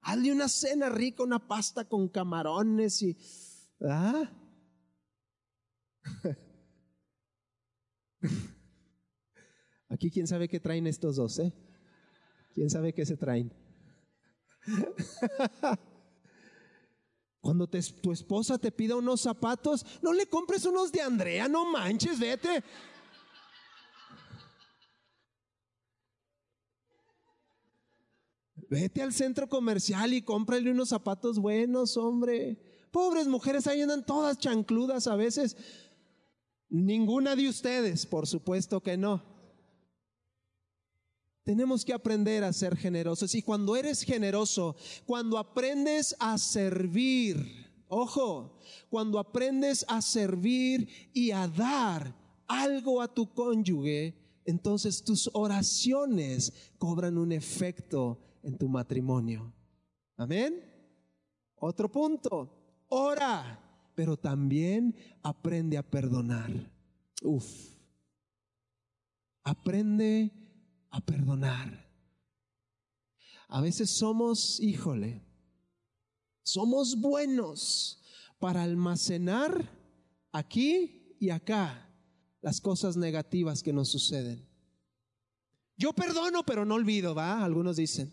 Hazle 0.00 0.32
una 0.32 0.48
cena 0.48 0.88
rica, 0.88 1.22
una 1.22 1.46
pasta 1.46 1.84
con 1.86 2.08
camarones 2.08 3.02
y... 3.02 3.14
¿ah? 3.82 4.32
Aquí 9.90 10.10
quién 10.10 10.26
sabe 10.26 10.48
qué 10.48 10.58
traen 10.58 10.86
estos 10.86 11.16
dos, 11.16 11.38
¿eh? 11.38 11.52
¿Quién 12.54 12.70
sabe 12.70 12.94
qué 12.94 13.04
se 13.04 13.18
traen? 13.18 13.52
Cuando 17.46 17.68
tu 17.68 18.10
esposa 18.10 18.58
te 18.58 18.72
pida 18.72 18.96
unos 18.96 19.20
zapatos, 19.20 19.86
no 20.02 20.12
le 20.12 20.26
compres 20.26 20.64
unos 20.64 20.90
de 20.90 21.00
Andrea, 21.00 21.46
no 21.46 21.64
manches, 21.64 22.18
vete. 22.18 22.64
Vete 28.68 29.00
al 29.00 29.12
centro 29.12 29.48
comercial 29.48 30.12
y 30.12 30.22
cómprale 30.22 30.72
unos 30.72 30.88
zapatos 30.88 31.38
buenos, 31.38 31.96
hombre. 31.96 32.88
Pobres 32.90 33.28
mujeres 33.28 33.68
ahí 33.68 33.80
andan 33.80 34.04
todas 34.04 34.40
chancludas 34.40 35.06
a 35.06 35.14
veces. 35.14 35.56
Ninguna 36.68 37.36
de 37.36 37.48
ustedes, 37.48 38.06
por 38.06 38.26
supuesto 38.26 38.82
que 38.82 38.96
no. 38.96 39.35
Tenemos 41.46 41.84
que 41.84 41.92
aprender 41.92 42.42
a 42.42 42.52
ser 42.52 42.76
generosos. 42.76 43.32
Y 43.36 43.40
cuando 43.40 43.76
eres 43.76 44.02
generoso, 44.02 44.74
cuando 45.06 45.38
aprendes 45.38 46.16
a 46.18 46.38
servir, 46.38 47.36
ojo, 47.86 48.58
cuando 48.90 49.20
aprendes 49.20 49.84
a 49.86 50.02
servir 50.02 50.88
y 51.12 51.30
a 51.30 51.46
dar 51.46 52.12
algo 52.48 53.00
a 53.00 53.06
tu 53.06 53.32
cónyuge, 53.32 54.40
entonces 54.44 55.04
tus 55.04 55.30
oraciones 55.34 56.52
cobran 56.78 57.16
un 57.16 57.30
efecto 57.30 58.18
en 58.42 58.58
tu 58.58 58.68
matrimonio. 58.68 59.54
Amén. 60.16 60.64
Otro 61.54 61.88
punto, 61.88 62.50
ora, 62.88 63.92
pero 63.94 64.16
también 64.16 64.96
aprende 65.22 65.78
a 65.78 65.88
perdonar. 65.88 66.50
Uf. 67.22 67.76
Aprende 69.44 70.45
a 70.96 71.00
perdonar. 71.00 71.86
A 73.48 73.60
veces 73.60 73.90
somos, 73.90 74.58
híjole, 74.60 75.22
somos 76.42 76.98
buenos 76.98 78.02
para 78.38 78.62
almacenar 78.62 79.70
aquí 80.32 81.16
y 81.20 81.30
acá 81.30 81.88
las 82.40 82.60
cosas 82.60 82.96
negativas 82.96 83.62
que 83.62 83.72
nos 83.72 83.90
suceden. 83.90 84.48
Yo 85.76 85.92
perdono, 85.92 86.44
pero 86.44 86.64
no 86.64 86.74
olvido, 86.74 87.14
¿va? 87.14 87.44
Algunos 87.44 87.76
dicen. 87.76 88.12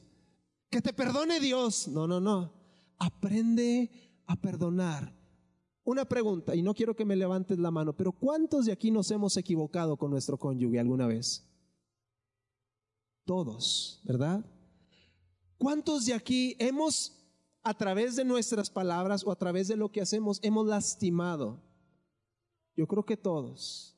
Que 0.69 0.81
te 0.81 0.91
perdone 0.91 1.39
Dios. 1.39 1.87
No, 1.87 2.07
no, 2.07 2.19
no. 2.19 2.53
Aprende 2.99 3.89
a 4.25 4.35
perdonar. 4.35 5.15
Una 5.85 6.05
pregunta, 6.05 6.55
y 6.55 6.61
no 6.61 6.73
quiero 6.73 6.95
que 6.95 7.05
me 7.05 7.15
levantes 7.15 7.59
la 7.59 7.69
mano, 7.69 7.93
pero 7.95 8.13
¿cuántos 8.13 8.65
de 8.65 8.71
aquí 8.71 8.89
nos 8.89 9.11
hemos 9.11 9.35
equivocado 9.35 9.97
con 9.97 10.11
nuestro 10.11 10.37
cónyuge 10.37 10.79
alguna 10.79 11.07
vez? 11.07 11.45
Todos, 13.25 14.01
¿verdad? 14.03 14.45
¿Cuántos 15.57 16.05
de 16.05 16.13
aquí 16.13 16.55
hemos, 16.59 17.13
a 17.61 17.73
través 17.73 18.15
de 18.17 18.25
nuestras 18.25 18.69
palabras 18.69 19.23
o 19.25 19.31
a 19.31 19.37
través 19.37 19.69
de 19.69 19.77
lo 19.77 19.91
que 19.91 20.01
hacemos, 20.01 20.39
hemos 20.41 20.67
lastimado? 20.67 21.63
Yo 22.75 22.87
creo 22.87 23.05
que 23.05 23.15
todos. 23.15 23.97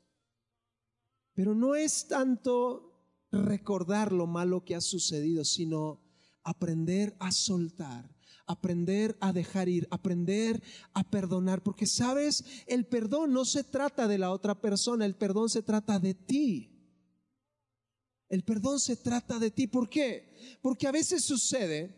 Pero 1.33 1.55
no 1.55 1.75
es 1.75 2.07
tanto 2.07 2.93
recordar 3.31 4.11
lo 4.11 4.27
malo 4.27 4.63
que 4.63 4.75
ha 4.75 4.81
sucedido, 4.81 5.43
sino 5.43 6.01
aprender 6.43 7.15
a 7.19 7.31
soltar, 7.31 8.15
aprender 8.45 9.17
a 9.19 9.33
dejar 9.33 9.67
ir, 9.67 9.87
aprender 9.89 10.61
a 10.93 11.03
perdonar, 11.03 11.63
porque 11.63 11.87
sabes, 11.87 12.45
el 12.67 12.85
perdón 12.85 13.33
no 13.33 13.43
se 13.43 13.63
trata 13.63 14.07
de 14.07 14.19
la 14.19 14.31
otra 14.31 14.61
persona, 14.61 15.05
el 15.05 15.15
perdón 15.15 15.49
se 15.49 15.63
trata 15.63 15.99
de 15.99 16.13
ti. 16.13 16.74
El 18.35 18.43
perdón 18.43 18.81
se 18.81 18.97
trata 18.97 19.39
de 19.39 19.49
ti. 19.49 19.65
¿Por 19.65 19.87
qué? 19.87 20.57
Porque 20.61 20.87
a 20.87 20.91
veces 20.91 21.23
sucede 21.23 21.95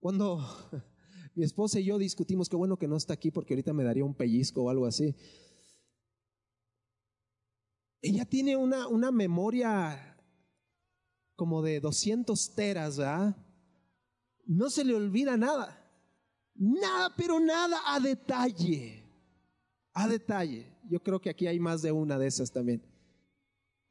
cuando 0.00 0.44
mi 1.36 1.44
esposa 1.44 1.78
y 1.78 1.84
yo 1.84 1.98
discutimos, 1.98 2.48
qué 2.48 2.56
bueno 2.56 2.76
que 2.76 2.88
no 2.88 2.96
está 2.96 3.14
aquí 3.14 3.30
porque 3.30 3.54
ahorita 3.54 3.72
me 3.72 3.84
daría 3.84 4.04
un 4.04 4.12
pellizco 4.12 4.64
o 4.64 4.70
algo 4.70 4.86
así. 4.86 5.14
Ella 8.02 8.24
tiene 8.24 8.56
una, 8.56 8.88
una 8.88 9.12
memoria 9.12 10.18
como 11.36 11.62
de 11.62 11.78
200 11.78 12.52
teras, 12.56 12.98
¿verdad? 12.98 13.36
No 14.46 14.68
se 14.68 14.84
le 14.84 14.96
olvida 14.96 15.36
nada. 15.36 15.80
Nada, 16.56 17.14
pero 17.16 17.38
nada 17.38 17.78
a 17.86 18.00
detalle. 18.00 19.04
A 19.92 20.08
detalle. 20.08 20.76
Yo 20.88 21.00
creo 21.00 21.20
que 21.20 21.30
aquí 21.30 21.46
hay 21.46 21.60
más 21.60 21.82
de 21.82 21.92
una 21.92 22.18
de 22.18 22.26
esas 22.26 22.50
también. 22.50 22.89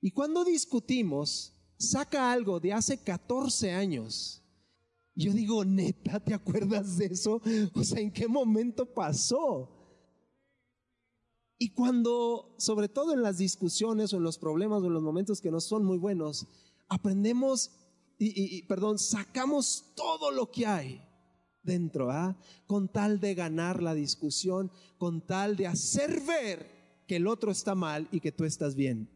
Y 0.01 0.11
cuando 0.11 0.43
discutimos, 0.45 1.53
saca 1.77 2.31
algo 2.31 2.59
de 2.59 2.73
hace 2.73 3.01
14 3.01 3.71
años. 3.71 4.43
Yo 5.15 5.33
digo, 5.33 5.65
neta, 5.65 6.19
¿te 6.19 6.33
acuerdas 6.33 6.97
de 6.97 7.07
eso? 7.07 7.41
O 7.73 7.83
sea, 7.83 7.99
¿en 7.99 8.11
qué 8.11 8.27
momento 8.27 8.85
pasó? 8.85 9.75
Y 11.57 11.73
cuando, 11.73 12.55
sobre 12.57 12.87
todo 12.87 13.13
en 13.13 13.21
las 13.21 13.37
discusiones 13.37 14.13
o 14.13 14.17
en 14.17 14.23
los 14.23 14.37
problemas 14.37 14.81
o 14.81 14.87
en 14.87 14.93
los 14.93 15.03
momentos 15.03 15.41
que 15.41 15.51
no 15.51 15.59
son 15.59 15.83
muy 15.83 15.97
buenos, 15.97 16.47
aprendemos 16.87 17.71
y, 18.17 18.63
perdón, 18.63 18.99
sacamos 18.99 19.93
todo 19.95 20.31
lo 20.31 20.51
que 20.51 20.65
hay 20.65 21.01
dentro, 21.63 22.11
¿ah? 22.11 22.37
con 22.65 22.89
tal 22.89 23.19
de 23.19 23.33
ganar 23.33 23.81
la 23.81 23.93
discusión, 23.93 24.71
con 24.97 25.25
tal 25.25 25.55
de 25.55 25.67
hacer 25.67 26.21
ver 26.21 27.03
que 27.07 27.17
el 27.17 27.27
otro 27.27 27.51
está 27.51 27.75
mal 27.75 28.07
y 28.11 28.19
que 28.19 28.31
tú 28.31 28.43
estás 28.43 28.75
bien. 28.75 29.09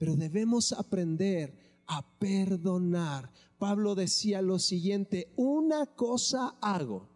Pero 0.00 0.16
debemos 0.16 0.72
aprender 0.72 1.82
a 1.86 2.18
perdonar. 2.18 3.30
Pablo 3.58 3.94
decía 3.94 4.40
lo 4.40 4.58
siguiente, 4.58 5.30
una 5.36 5.84
cosa 5.84 6.56
hago, 6.62 7.06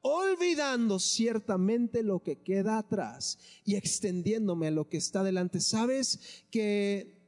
olvidando 0.00 0.98
ciertamente 0.98 2.02
lo 2.02 2.24
que 2.24 2.42
queda 2.42 2.78
atrás 2.78 3.38
y 3.64 3.76
extendiéndome 3.76 4.66
a 4.66 4.70
lo 4.72 4.88
que 4.88 4.96
está 4.96 5.22
delante. 5.22 5.60
¿Sabes 5.60 6.42
que 6.50 7.22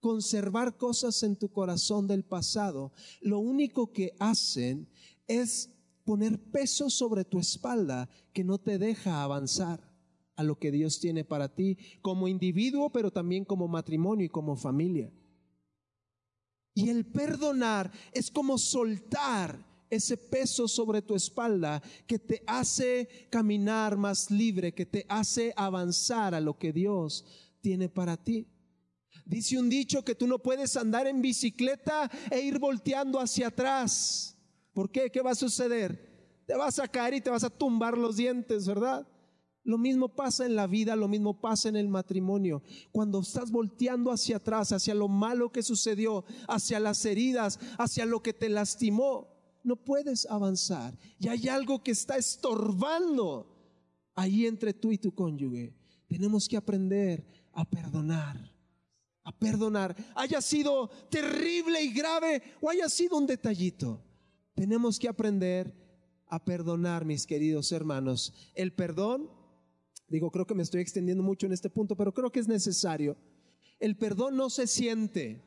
conservar 0.00 0.78
cosas 0.78 1.22
en 1.22 1.36
tu 1.36 1.52
corazón 1.52 2.06
del 2.06 2.24
pasado, 2.24 2.92
lo 3.20 3.40
único 3.40 3.92
que 3.92 4.16
hacen 4.20 4.88
es 5.26 5.68
poner 6.06 6.40
peso 6.50 6.88
sobre 6.88 7.26
tu 7.26 7.38
espalda 7.38 8.08
que 8.32 8.42
no 8.42 8.56
te 8.56 8.78
deja 8.78 9.22
avanzar 9.22 9.89
a 10.40 10.42
lo 10.42 10.58
que 10.58 10.72
Dios 10.72 10.98
tiene 10.98 11.24
para 11.24 11.54
ti 11.54 11.76
como 12.02 12.26
individuo, 12.26 12.90
pero 12.90 13.10
también 13.10 13.44
como 13.44 13.68
matrimonio 13.68 14.26
y 14.26 14.30
como 14.30 14.56
familia. 14.56 15.12
Y 16.74 16.88
el 16.88 17.04
perdonar 17.04 17.92
es 18.12 18.30
como 18.30 18.56
soltar 18.58 19.66
ese 19.90 20.16
peso 20.16 20.66
sobre 20.68 21.02
tu 21.02 21.14
espalda 21.14 21.82
que 22.06 22.18
te 22.18 22.42
hace 22.46 23.28
caminar 23.28 23.96
más 23.96 24.30
libre, 24.30 24.72
que 24.72 24.86
te 24.86 25.04
hace 25.08 25.52
avanzar 25.56 26.34
a 26.34 26.40
lo 26.40 26.58
que 26.58 26.72
Dios 26.72 27.24
tiene 27.60 27.88
para 27.88 28.16
ti. 28.16 28.46
Dice 29.26 29.58
un 29.58 29.68
dicho 29.68 30.04
que 30.04 30.14
tú 30.14 30.26
no 30.26 30.38
puedes 30.38 30.76
andar 30.76 31.06
en 31.06 31.20
bicicleta 31.20 32.10
e 32.30 32.40
ir 32.40 32.58
volteando 32.58 33.20
hacia 33.20 33.48
atrás. 33.48 34.36
¿Por 34.72 34.90
qué? 34.90 35.10
¿Qué 35.10 35.20
va 35.20 35.32
a 35.32 35.34
suceder? 35.34 36.44
Te 36.46 36.56
vas 36.56 36.78
a 36.78 36.88
caer 36.88 37.14
y 37.14 37.20
te 37.20 37.30
vas 37.30 37.44
a 37.44 37.50
tumbar 37.50 37.98
los 37.98 38.16
dientes, 38.16 38.66
¿verdad? 38.66 39.06
Lo 39.62 39.78
mismo 39.78 40.08
pasa 40.08 40.46
en 40.46 40.56
la 40.56 40.66
vida, 40.66 40.96
lo 40.96 41.08
mismo 41.08 41.40
pasa 41.40 41.68
en 41.68 41.76
el 41.76 41.88
matrimonio. 41.88 42.62
Cuando 42.92 43.20
estás 43.20 43.50
volteando 43.50 44.10
hacia 44.10 44.36
atrás, 44.36 44.72
hacia 44.72 44.94
lo 44.94 45.08
malo 45.08 45.52
que 45.52 45.62
sucedió, 45.62 46.24
hacia 46.48 46.80
las 46.80 47.04
heridas, 47.04 47.58
hacia 47.78 48.06
lo 48.06 48.22
que 48.22 48.32
te 48.32 48.48
lastimó, 48.48 49.28
no 49.62 49.76
puedes 49.76 50.26
avanzar. 50.26 50.98
Y 51.18 51.28
hay 51.28 51.48
algo 51.48 51.82
que 51.82 51.90
está 51.90 52.16
estorbando 52.16 53.46
ahí 54.14 54.46
entre 54.46 54.72
tú 54.72 54.92
y 54.92 54.98
tu 54.98 55.14
cónyuge. 55.14 55.74
Tenemos 56.08 56.48
que 56.48 56.56
aprender 56.56 57.26
a 57.52 57.64
perdonar 57.64 58.50
a 59.24 59.32
perdonar, 59.32 59.94
haya 60.14 60.40
sido 60.40 60.88
terrible 61.10 61.82
y 61.82 61.92
grave 61.92 62.42
o 62.60 62.70
haya 62.70 62.88
sido 62.88 63.16
un 63.16 63.26
detallito. 63.26 64.02
Tenemos 64.54 64.98
que 64.98 65.08
aprender 65.08 65.74
a 66.26 66.44
perdonar, 66.44 67.04
mis 67.04 67.26
queridos 67.26 67.72
hermanos. 67.72 68.32
El 68.54 68.72
perdón, 68.72 69.30
digo, 70.10 70.30
creo 70.30 70.46
que 70.46 70.54
me 70.54 70.62
estoy 70.62 70.82
extendiendo 70.82 71.22
mucho 71.22 71.46
en 71.46 71.52
este 71.52 71.70
punto, 71.70 71.96
pero 71.96 72.12
creo 72.12 72.30
que 72.30 72.40
es 72.40 72.48
necesario. 72.48 73.16
El 73.78 73.96
perdón 73.96 74.36
no 74.36 74.50
se 74.50 74.66
siente. 74.66 75.42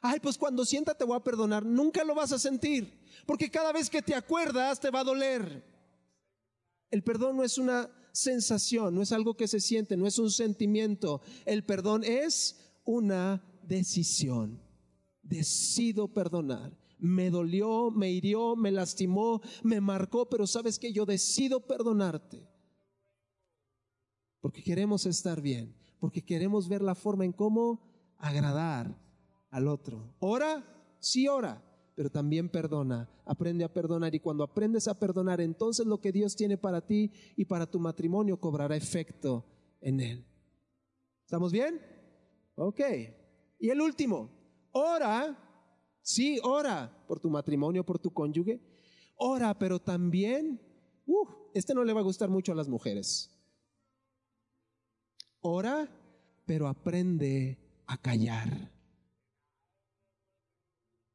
Ay, 0.00 0.20
pues 0.20 0.38
cuando 0.38 0.64
sienta 0.64 0.94
te 0.94 1.04
voy 1.04 1.16
a 1.16 1.24
perdonar. 1.24 1.66
Nunca 1.66 2.04
lo 2.04 2.14
vas 2.14 2.32
a 2.32 2.38
sentir, 2.38 2.98
porque 3.26 3.50
cada 3.50 3.72
vez 3.72 3.90
que 3.90 4.00
te 4.00 4.14
acuerdas 4.14 4.80
te 4.80 4.90
va 4.90 5.00
a 5.00 5.04
doler. 5.04 5.64
El 6.90 7.02
perdón 7.02 7.36
no 7.36 7.44
es 7.44 7.58
una 7.58 7.90
sensación, 8.12 8.94
no 8.94 9.02
es 9.02 9.12
algo 9.12 9.36
que 9.36 9.48
se 9.48 9.60
siente, 9.60 9.96
no 9.96 10.06
es 10.06 10.18
un 10.18 10.30
sentimiento. 10.30 11.20
El 11.44 11.64
perdón 11.64 12.04
es 12.04 12.56
una 12.84 13.44
decisión. 13.62 14.62
Decido 15.22 16.08
perdonar. 16.08 16.78
Me 16.98 17.30
dolió, 17.30 17.90
me 17.90 18.10
hirió, 18.10 18.56
me 18.56 18.72
lastimó, 18.72 19.42
me 19.62 19.80
marcó, 19.80 20.28
pero 20.28 20.46
sabes 20.46 20.78
que 20.78 20.92
yo 20.92 21.04
decido 21.04 21.66
perdonarte. 21.66 22.48
Porque 24.48 24.62
queremos 24.62 25.04
estar 25.04 25.42
bien, 25.42 25.74
porque 26.00 26.24
queremos 26.24 26.70
ver 26.70 26.80
la 26.80 26.94
forma 26.94 27.26
en 27.26 27.32
cómo 27.32 27.82
agradar 28.16 28.98
al 29.50 29.68
otro. 29.68 30.14
Ora, 30.20 30.64
sí 31.00 31.28
ora, 31.28 31.62
pero 31.94 32.08
también 32.08 32.48
perdona. 32.48 33.10
Aprende 33.26 33.62
a 33.62 33.70
perdonar 33.70 34.14
y 34.14 34.20
cuando 34.20 34.42
aprendes 34.42 34.88
a 34.88 34.98
perdonar, 34.98 35.42
entonces 35.42 35.84
lo 35.84 36.00
que 36.00 36.12
Dios 36.12 36.34
tiene 36.34 36.56
para 36.56 36.80
ti 36.80 37.12
y 37.36 37.44
para 37.44 37.70
tu 37.70 37.78
matrimonio 37.78 38.40
cobrará 38.40 38.74
efecto 38.74 39.44
en 39.82 40.00
él. 40.00 40.24
¿Estamos 41.26 41.52
bien? 41.52 41.78
Ok. 42.54 42.80
Y 43.58 43.68
el 43.68 43.82
último, 43.82 44.30
ora, 44.72 45.36
sí, 46.00 46.40
ora 46.42 47.04
por 47.06 47.20
tu 47.20 47.28
matrimonio, 47.28 47.84
por 47.84 47.98
tu 47.98 48.14
cónyuge. 48.14 48.62
Ora, 49.14 49.58
pero 49.58 49.78
también, 49.78 50.58
uh, 51.04 51.28
este 51.52 51.74
no 51.74 51.84
le 51.84 51.92
va 51.92 52.00
a 52.00 52.04
gustar 52.04 52.30
mucho 52.30 52.52
a 52.52 52.54
las 52.54 52.70
mujeres. 52.70 53.34
Ora, 55.40 55.88
pero 56.46 56.66
aprende 56.66 57.58
a 57.86 57.96
callar. 57.96 58.72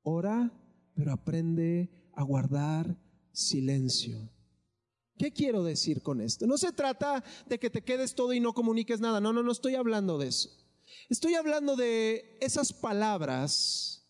Ora, 0.04 0.52
pero 0.96 1.12
aprende 1.12 2.10
a 2.14 2.24
guardar 2.24 2.98
silencio. 3.32 4.30
¿Qué 5.18 5.32
quiero 5.32 5.64
decir 5.64 6.02
con 6.02 6.22
esto? 6.22 6.48
No 6.48 6.58
se 6.58 6.72
trata 6.72 7.24
de 7.48 7.60
que 7.60 7.70
te 7.70 7.84
quedes 7.84 8.16
todo 8.16 8.34
y 8.34 8.40
no 8.40 8.54
comuniques 8.54 9.00
nada. 9.00 9.22
No, 9.22 9.32
no, 9.34 9.44
no 9.44 9.52
estoy 9.52 9.76
hablando 9.76 10.18
de 10.18 10.28
eso. 10.28 10.50
Estoy 11.10 11.36
hablando 11.36 11.76
de 11.76 12.38
esas 12.42 12.74
palabras, 12.74 14.08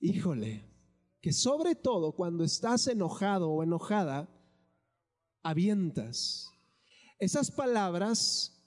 híjole, 0.00 0.64
que 1.20 1.32
sobre 1.32 1.74
todo 1.74 2.12
cuando 2.12 2.44
estás 2.44 2.86
enojado 2.86 3.50
o 3.50 3.62
enojada, 3.62 4.28
avientas. 5.42 6.50
Esas 7.18 7.50
palabras 7.50 8.57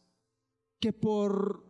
que 0.82 0.92
por 0.92 1.66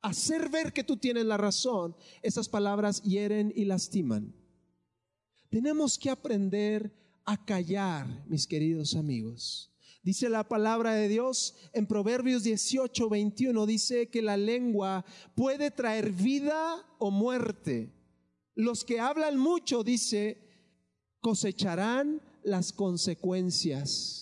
hacer 0.00 0.48
ver 0.48 0.72
que 0.72 0.82
tú 0.82 0.96
tienes 0.96 1.24
la 1.24 1.36
razón, 1.36 1.94
esas 2.22 2.48
palabras 2.48 3.02
hieren 3.02 3.52
y 3.54 3.64
lastiman. 3.64 4.34
Tenemos 5.48 5.98
que 5.98 6.10
aprender 6.10 6.92
a 7.24 7.44
callar, 7.44 8.24
mis 8.26 8.46
queridos 8.46 8.96
amigos. 8.96 9.72
Dice 10.02 10.28
la 10.28 10.48
palabra 10.48 10.94
de 10.94 11.06
Dios 11.08 11.54
en 11.72 11.86
Proverbios 11.86 12.42
18, 12.42 13.08
21, 13.08 13.66
dice 13.66 14.08
que 14.08 14.20
la 14.20 14.36
lengua 14.36 15.04
puede 15.36 15.70
traer 15.70 16.10
vida 16.10 16.84
o 16.98 17.12
muerte. 17.12 17.92
Los 18.54 18.82
que 18.82 18.98
hablan 18.98 19.38
mucho, 19.38 19.84
dice, 19.84 20.38
cosecharán 21.20 22.20
las 22.42 22.72
consecuencias. 22.72 24.21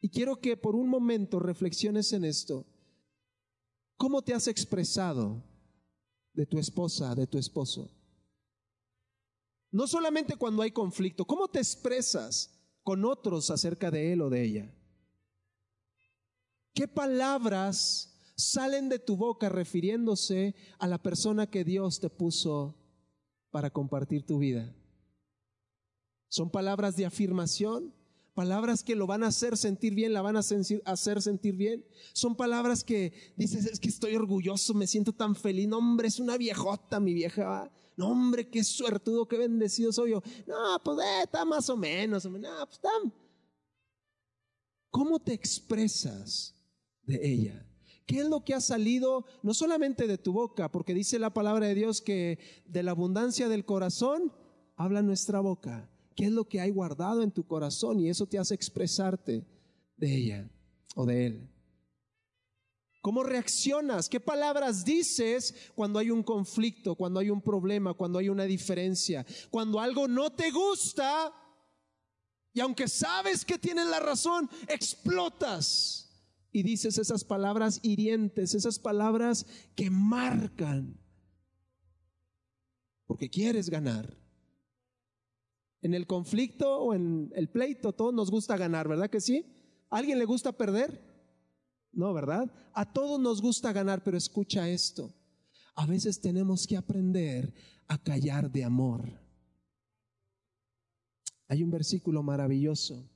Y 0.00 0.08
quiero 0.08 0.40
que 0.40 0.56
por 0.56 0.74
un 0.76 0.88
momento 0.88 1.38
reflexiones 1.38 2.12
en 2.12 2.24
esto. 2.24 2.66
¿Cómo 3.96 4.22
te 4.22 4.32
has 4.32 4.48
expresado 4.48 5.44
de 6.32 6.46
tu 6.46 6.58
esposa, 6.58 7.14
de 7.14 7.26
tu 7.26 7.36
esposo? 7.36 7.90
No 9.70 9.86
solamente 9.86 10.36
cuando 10.36 10.62
hay 10.62 10.70
conflicto, 10.70 11.26
¿cómo 11.26 11.48
te 11.48 11.58
expresas 11.58 12.50
con 12.82 13.04
otros 13.04 13.50
acerca 13.50 13.90
de 13.90 14.12
él 14.12 14.22
o 14.22 14.30
de 14.30 14.42
ella? 14.42 14.74
¿Qué 16.72 16.88
palabras 16.88 18.16
salen 18.36 18.88
de 18.88 18.98
tu 18.98 19.16
boca 19.16 19.48
refiriéndose 19.48 20.54
a 20.78 20.86
la 20.86 20.98
persona 20.98 21.48
que 21.48 21.62
Dios 21.62 22.00
te 22.00 22.08
puso 22.08 22.74
para 23.50 23.70
compartir 23.70 24.24
tu 24.24 24.38
vida? 24.38 24.74
¿Son 26.28 26.50
palabras 26.50 26.96
de 26.96 27.06
afirmación? 27.06 27.92
Palabras 28.40 28.82
que 28.82 28.96
lo 28.96 29.06
van 29.06 29.22
a 29.22 29.26
hacer 29.26 29.54
sentir 29.58 29.94
bien, 29.94 30.14
la 30.14 30.22
van 30.22 30.34
a 30.34 30.40
hacer 30.40 31.20
sentir 31.20 31.56
bien. 31.56 31.84
Son 32.14 32.34
palabras 32.34 32.82
que 32.82 33.12
dices, 33.36 33.66
es 33.66 33.78
que 33.78 33.90
estoy 33.90 34.16
orgulloso, 34.16 34.72
me 34.72 34.86
siento 34.86 35.12
tan 35.12 35.36
feliz. 35.36 35.68
No, 35.68 35.76
hombre, 35.76 36.08
es 36.08 36.18
una 36.18 36.38
viejota 36.38 37.00
mi 37.00 37.12
vieja. 37.12 37.70
No, 37.98 38.08
hombre, 38.08 38.48
qué 38.48 38.64
suertudo, 38.64 39.28
qué 39.28 39.36
bendecido 39.36 39.92
soy 39.92 40.12
yo. 40.12 40.22
No, 40.46 40.82
pues 40.82 41.00
eh, 41.00 41.24
está 41.24 41.44
más 41.44 41.68
o 41.68 41.76
menos. 41.76 42.24
No, 42.24 42.40
pues 42.40 42.76
está. 42.76 42.88
¿Cómo 44.88 45.20
te 45.20 45.34
expresas 45.34 46.54
de 47.02 47.20
ella? 47.22 47.66
¿Qué 48.06 48.20
es 48.20 48.26
lo 48.26 48.42
que 48.42 48.54
ha 48.54 48.60
salido 48.62 49.26
no 49.42 49.52
solamente 49.52 50.06
de 50.06 50.16
tu 50.16 50.32
boca? 50.32 50.72
Porque 50.72 50.94
dice 50.94 51.18
la 51.18 51.34
palabra 51.34 51.66
de 51.66 51.74
Dios 51.74 52.00
que 52.00 52.38
de 52.64 52.82
la 52.82 52.92
abundancia 52.92 53.50
del 53.50 53.66
corazón 53.66 54.32
habla 54.76 55.02
nuestra 55.02 55.40
boca 55.40 55.89
qué 56.20 56.26
es 56.26 56.32
lo 56.32 56.46
que 56.46 56.60
hay 56.60 56.70
guardado 56.70 57.22
en 57.22 57.30
tu 57.30 57.46
corazón 57.46 57.98
y 57.98 58.10
eso 58.10 58.26
te 58.26 58.38
hace 58.38 58.54
expresarte 58.54 59.42
de 59.96 60.14
ella 60.14 60.50
o 60.94 61.06
de 61.06 61.24
él. 61.24 61.48
¿Cómo 63.00 63.22
reaccionas? 63.22 64.06
¿Qué 64.06 64.20
palabras 64.20 64.84
dices 64.84 65.54
cuando 65.74 65.98
hay 65.98 66.10
un 66.10 66.22
conflicto, 66.22 66.94
cuando 66.94 67.20
hay 67.20 67.30
un 67.30 67.40
problema, 67.40 67.94
cuando 67.94 68.18
hay 68.18 68.28
una 68.28 68.44
diferencia? 68.44 69.24
Cuando 69.48 69.80
algo 69.80 70.06
no 70.08 70.30
te 70.30 70.50
gusta 70.50 71.32
y 72.52 72.60
aunque 72.60 72.86
sabes 72.86 73.42
que 73.42 73.56
tienes 73.56 73.86
la 73.86 74.00
razón, 74.00 74.50
explotas 74.68 76.28
y 76.52 76.62
dices 76.62 76.98
esas 76.98 77.24
palabras 77.24 77.80
hirientes, 77.82 78.54
esas 78.54 78.78
palabras 78.78 79.46
que 79.74 79.88
marcan, 79.88 81.00
porque 83.06 83.30
quieres 83.30 83.70
ganar. 83.70 84.20
En 85.82 85.94
el 85.94 86.06
conflicto 86.06 86.78
o 86.78 86.94
en 86.94 87.32
el 87.34 87.48
pleito, 87.48 87.92
todos 87.92 88.12
nos 88.12 88.30
gusta 88.30 88.56
ganar, 88.56 88.88
¿verdad 88.88 89.08
que 89.08 89.20
sí? 89.20 89.46
¿A 89.88 89.98
alguien 89.98 90.18
le 90.18 90.24
gusta 90.24 90.52
perder? 90.52 91.00
No, 91.92 92.12
¿verdad? 92.12 92.52
A 92.74 92.92
todos 92.92 93.18
nos 93.18 93.40
gusta 93.40 93.72
ganar, 93.72 94.04
pero 94.04 94.16
escucha 94.16 94.68
esto. 94.68 95.14
A 95.74 95.86
veces 95.86 96.20
tenemos 96.20 96.66
que 96.66 96.76
aprender 96.76 97.54
a 97.88 97.98
callar 97.98 98.50
de 98.50 98.64
amor. 98.64 99.20
Hay 101.48 101.62
un 101.62 101.70
versículo 101.70 102.22
maravilloso 102.22 103.10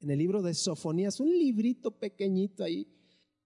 en 0.00 0.10
el 0.10 0.18
libro 0.18 0.42
de 0.42 0.52
Sofonías, 0.52 1.20
un 1.20 1.30
librito 1.30 1.92
pequeñito 1.92 2.64
ahí, 2.64 2.88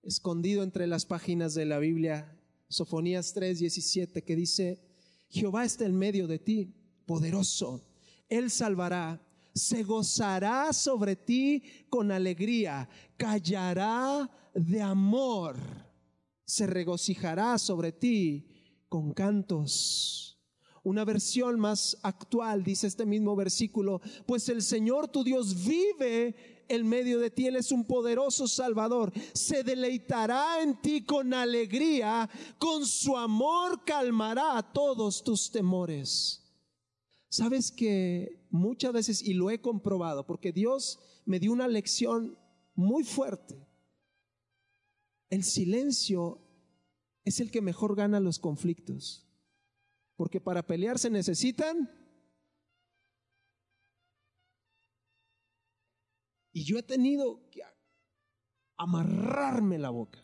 escondido 0.03 0.63
entre 0.63 0.87
las 0.87 1.05
páginas 1.05 1.55
de 1.55 1.67
la 1.67 1.79
Biblia, 1.79 2.41
Sofonías 2.69 3.35
3:17, 3.35 4.25
que 4.25 4.35
dice, 4.35 4.83
Jehová 5.29 5.65
está 5.65 5.85
en 5.85 5.97
medio 5.97 6.27
de 6.27 6.39
ti, 6.39 6.75
poderoso 7.05 7.85
él 8.29 8.51
salvará, 8.51 9.23
se 9.55 9.83
gozará 9.83 10.73
sobre 10.73 11.17
ti 11.17 11.63
con 11.89 12.13
alegría, 12.13 12.89
callará 13.17 14.31
de 14.55 14.83
amor, 14.83 15.57
se 16.45 16.67
regocijará 16.67 17.59
sobre 17.59 17.93
ti 17.93 18.47
con 18.89 19.13
cantos. 19.13 20.39
Una 20.83 21.05
versión 21.05 21.59
más 21.59 21.97
actual 22.03 22.63
dice 22.63 22.87
este 22.87 23.07
mismo 23.07 23.35
versículo, 23.35 24.01
pues 24.25 24.49
el 24.49 24.63
Señor 24.63 25.09
tu 25.09 25.25
Dios 25.25 25.65
vive 25.65 26.65
en 26.69 26.87
medio 26.87 27.19
de 27.19 27.31
ti, 27.31 27.47
Él 27.47 27.57
es 27.57 27.73
un 27.73 27.85
poderoso 27.85 28.47
Salvador, 28.47 29.13
se 29.33 29.63
deleitará 29.63 30.63
en 30.63 30.81
ti 30.81 31.05
con 31.05 31.33
alegría, 31.35 32.29
con 32.59 32.87
su 32.87 33.17
amor 33.17 33.85
calmará 33.85 34.63
todos 34.73 35.23
tus 35.23 35.51
temores. 35.51 36.46
Sabes 37.37 37.71
que 37.71 38.47
muchas 38.49 38.95
veces, 38.95 39.23
y 39.23 39.35
lo 39.35 39.51
he 39.51 39.61
comprobado, 39.61 40.27
porque 40.27 40.53
Dios 40.53 40.99
me 41.27 41.39
dio 41.39 41.53
una 41.53 41.69
lección 41.69 42.39
muy 42.75 43.05
fuerte. 43.05 43.69
El 45.29 45.45
silencio 45.45 46.41
es 47.27 47.41
el 47.41 47.51
que 47.51 47.61
mejor 47.61 47.95
gana 47.95 48.21
los 48.21 48.39
conflictos. 48.39 49.29
Porque 50.17 50.41
para 50.41 50.67
pelear 50.67 50.99
se 50.99 51.11
necesitan. 51.11 51.91
Y 56.55 56.65
yo 56.65 56.79
he 56.79 56.83
tenido 56.83 57.51
que 57.51 57.61
amarrarme 58.79 59.77
la 59.77 59.91
boca. 59.91 60.23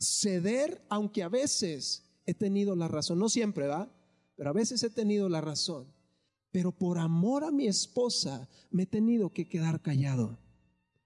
Ceder, 0.00 0.84
aunque 0.88 1.22
a 1.22 1.28
veces 1.28 2.20
he 2.26 2.34
tenido 2.34 2.74
la 2.74 2.88
razón, 2.88 3.20
no 3.20 3.28
siempre, 3.28 3.68
¿va? 3.68 3.95
Pero 4.36 4.50
a 4.50 4.52
veces 4.52 4.82
he 4.82 4.90
tenido 4.90 5.28
la 5.28 5.40
razón. 5.40 5.92
Pero 6.52 6.72
por 6.72 6.98
amor 6.98 7.44
a 7.44 7.50
mi 7.50 7.66
esposa 7.66 8.48
me 8.70 8.84
he 8.84 8.86
tenido 8.86 9.32
que 9.32 9.48
quedar 9.48 9.82
callado. 9.82 10.38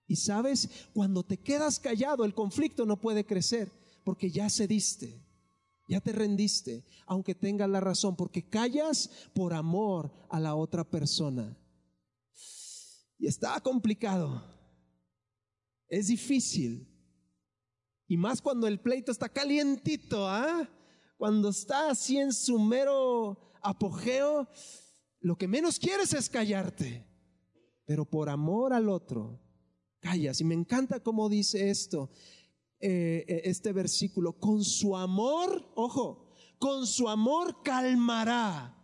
Y 0.07 0.17
sabes, 0.17 0.69
cuando 0.93 1.23
te 1.23 1.39
quedas 1.39 1.79
callado, 1.79 2.25
el 2.25 2.35
conflicto 2.35 2.85
no 2.85 3.01
puede 3.01 3.25
crecer 3.25 3.73
porque 4.05 4.31
ya 4.31 4.51
cediste, 4.51 5.25
ya 5.89 6.01
te 6.01 6.13
rendiste, 6.13 6.85
aunque 7.07 7.35
tengas 7.35 7.69
la 7.69 7.81
razón, 7.81 8.17
porque 8.17 8.49
callas 8.49 9.11
por 9.35 9.55
amor 9.55 10.13
a 10.29 10.41
la 10.41 10.55
otra 10.55 10.85
persona. 10.85 11.57
Y 13.19 13.27
está 13.27 13.61
complicado. 13.61 14.43
Es 15.89 16.09
difícil. 16.09 16.89
Y 18.09 18.17
más 18.17 18.41
cuando 18.41 18.67
el 18.67 18.81
pleito 18.81 19.13
está 19.13 19.29
calientito, 19.29 20.27
¿ah? 20.27 20.69
Cuando 21.21 21.51
está 21.51 21.91
así 21.91 22.17
en 22.17 22.33
su 22.33 22.59
mero 22.59 23.37
apogeo, 23.61 24.49
lo 25.21 25.37
que 25.37 25.47
menos 25.47 25.79
quieres 25.79 26.15
es 26.15 26.31
callarte. 26.31 27.07
Pero 27.85 28.07
por 28.07 28.31
amor 28.31 28.73
al 28.73 28.89
otro, 28.89 29.39
callas. 30.01 30.41
Y 30.41 30.45
me 30.45 30.55
encanta 30.55 31.01
cómo 31.01 31.29
dice 31.29 31.69
esto, 31.69 32.09
eh, 32.81 33.27
eh, 33.29 33.43
este 33.45 33.75
versículo. 33.75 34.39
Con 34.39 34.65
su 34.65 34.97
amor, 34.97 35.71
ojo, 35.75 36.33
con 36.59 36.87
su 36.87 37.07
amor 37.07 37.63
calmará 37.63 38.75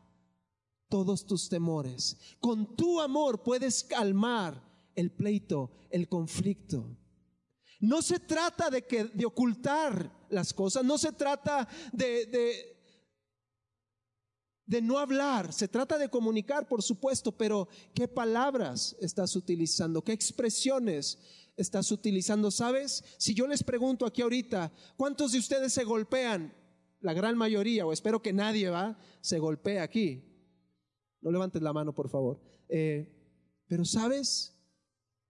todos 0.90 1.24
tus 1.24 1.48
temores. 1.48 2.18
Con 2.38 2.76
tu 2.76 3.00
amor 3.00 3.44
puedes 3.44 3.82
calmar 3.82 4.62
el 4.94 5.10
pleito, 5.10 5.70
el 5.88 6.06
conflicto. 6.06 6.98
No 7.80 8.00
se 8.02 8.18
trata 8.18 8.70
de, 8.70 8.86
que, 8.86 9.04
de 9.04 9.26
ocultar 9.26 10.10
las 10.30 10.52
cosas, 10.54 10.84
no 10.84 10.96
se 10.98 11.12
trata 11.12 11.68
de, 11.92 12.26
de, 14.66 14.82
no 14.82 14.98
hablar, 14.98 15.52
se 15.52 15.68
trata 15.68 15.98
de 15.98 16.08
comunicar, 16.08 16.66
por 16.68 16.82
supuesto, 16.82 17.32
pero 17.32 17.68
¿qué 17.94 18.08
palabras 18.08 18.96
estás 19.00 19.36
utilizando? 19.36 20.02
¿Qué 20.02 20.12
expresiones 20.12 21.18
estás 21.56 21.92
utilizando? 21.92 22.50
¿Sabes? 22.50 23.04
Si 23.18 23.34
yo 23.34 23.46
les 23.46 23.62
pregunto 23.62 24.06
aquí 24.06 24.22
ahorita, 24.22 24.72
¿cuántos 24.96 25.32
de 25.32 25.38
ustedes 25.38 25.72
se 25.72 25.84
golpean? 25.84 26.54
La 27.00 27.12
gran 27.12 27.36
mayoría, 27.36 27.86
o 27.86 27.92
espero 27.92 28.22
que 28.22 28.32
nadie 28.32 28.70
va, 28.70 28.98
se 29.20 29.38
golpea 29.38 29.82
aquí. 29.82 30.24
No 31.20 31.30
levantes 31.30 31.60
la 31.60 31.74
mano, 31.74 31.94
por 31.94 32.08
favor. 32.08 32.40
Eh, 32.68 33.12
pero 33.68 33.84
sabes 33.84 34.54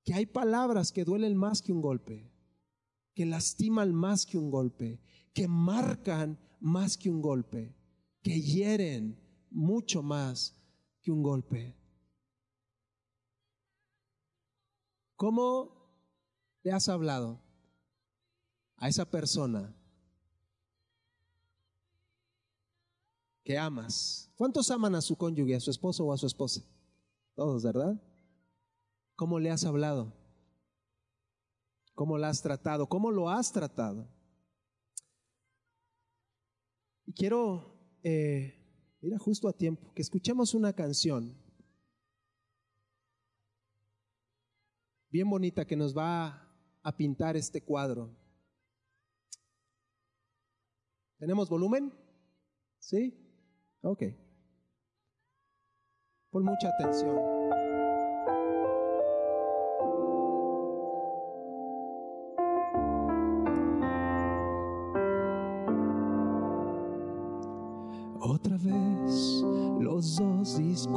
que 0.05 0.15
hay 0.15 0.27
palabras 0.27 0.93
que 0.93 1.05
duelen 1.05 1.37
más 1.37 1.61
que 1.61 1.73
un 1.73 1.83
golpe 1.83 2.36
que 3.17 3.25
lastiman 3.25 3.95
más 3.95 4.27
que 4.27 4.37
un 4.37 4.51
golpe, 4.51 5.01
que 5.33 5.49
marcan 5.49 6.39
más 6.61 6.99
que 6.99 7.09
un 7.09 7.23
golpe, 7.23 7.75
que 8.23 8.43
hieren 8.43 9.19
mucho 9.51 10.03
más 10.03 10.55
que 11.01 11.11
un 11.11 11.23
golpe. 11.23 11.75
¿Cómo 15.17 15.73
le 16.63 16.73
has 16.73 16.91
hablado 16.91 17.41
a 18.77 18.87
esa 18.91 19.11
persona 19.11 19.75
que 23.43 23.57
amas? 23.57 24.31
¿Cuántos 24.37 24.71
aman 24.71 24.95
a 24.95 25.01
su 25.01 25.17
cónyuge, 25.17 25.55
a 25.55 25.61
su 25.61 25.71
esposo 25.71 26.05
o 26.05 26.13
a 26.13 26.19
su 26.19 26.27
esposa? 26.27 26.61
Todos, 27.35 27.63
¿verdad? 27.63 27.99
¿Cómo 29.15 29.41
le 29.41 29.51
has 29.51 29.65
hablado? 29.65 30.13
Cómo 31.97 32.19
la 32.19 32.29
has 32.29 32.43
tratado, 32.43 32.87
cómo 32.89 33.11
lo 33.11 33.29
has 33.29 33.51
tratado. 33.51 34.07
Y 37.07 37.13
quiero, 37.15 37.99
eh, 38.05 38.55
mira, 39.01 39.19
justo 39.19 39.49
a 39.49 39.53
tiempo, 39.53 39.93
que 39.95 40.03
escuchemos 40.03 40.55
una 40.55 40.73
canción 40.75 41.35
bien 45.11 45.29
bonita 45.31 45.65
que 45.65 45.77
nos 45.77 45.97
va 45.97 46.47
a 46.83 46.97
pintar 46.97 47.35
este 47.37 47.65
cuadro. 47.65 48.15
¿Tenemos 51.19 51.49
volumen? 51.49 51.93
¿Sí? 52.79 53.19
Ok. 53.81 54.03
Pon 56.31 56.45
mucha 56.45 56.69
atención. 56.69 57.36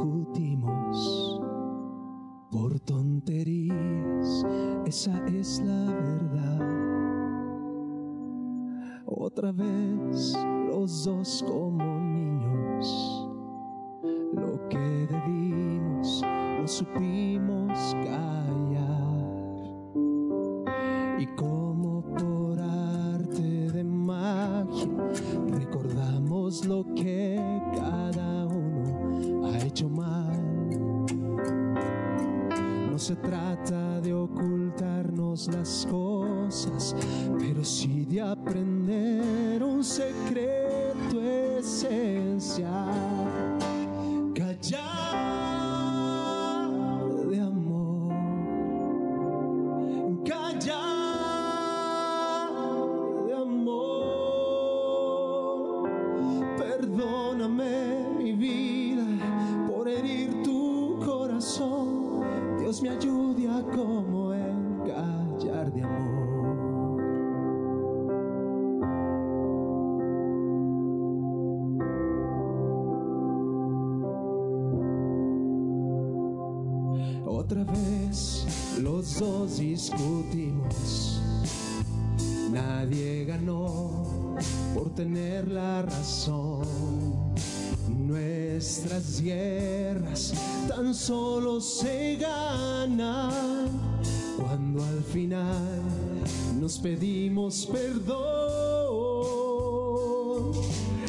Discutimos 0.00 1.40
por 2.50 2.80
tonterías, 2.80 4.46
esa 4.86 5.26
es 5.26 5.60
la 5.60 5.92
verdad. 5.92 6.60
Otra 9.04 9.52
vez 9.52 10.36
los 10.68 11.04
dos 11.04 11.44
como 11.46 12.00
niños, 12.00 13.28
lo 14.32 14.68
que 14.68 14.78
debimos 14.78 16.22
no 16.22 16.66
supimos 16.66 17.94
callar. 18.02 18.89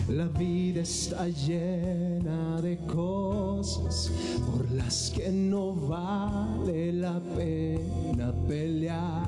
La 0.10 0.28
vida 0.38 0.82
está 0.82 1.28
llena 1.30 2.60
de 2.62 2.78
cosas 2.86 4.12
por 4.46 4.70
las 4.72 5.10
que 5.12 5.32
no 5.32 5.74
vale 5.74 6.92
la 6.92 7.20
pena 7.36 8.34
pelear. 8.48 9.28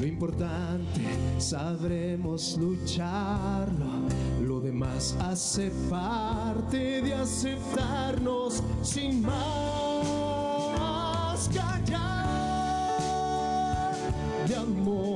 Lo 0.00 0.06
importante 0.06 1.00
sabremos 1.38 2.56
lucharlo, 2.56 4.08
lo 4.40 4.60
demás 4.60 5.16
hace 5.20 5.70
parte 5.90 7.02
de 7.02 7.14
aceptarnos 7.14 8.62
sin 8.82 9.22
más. 9.22 10.70
Callar 11.52 12.09
amor, 14.70 15.09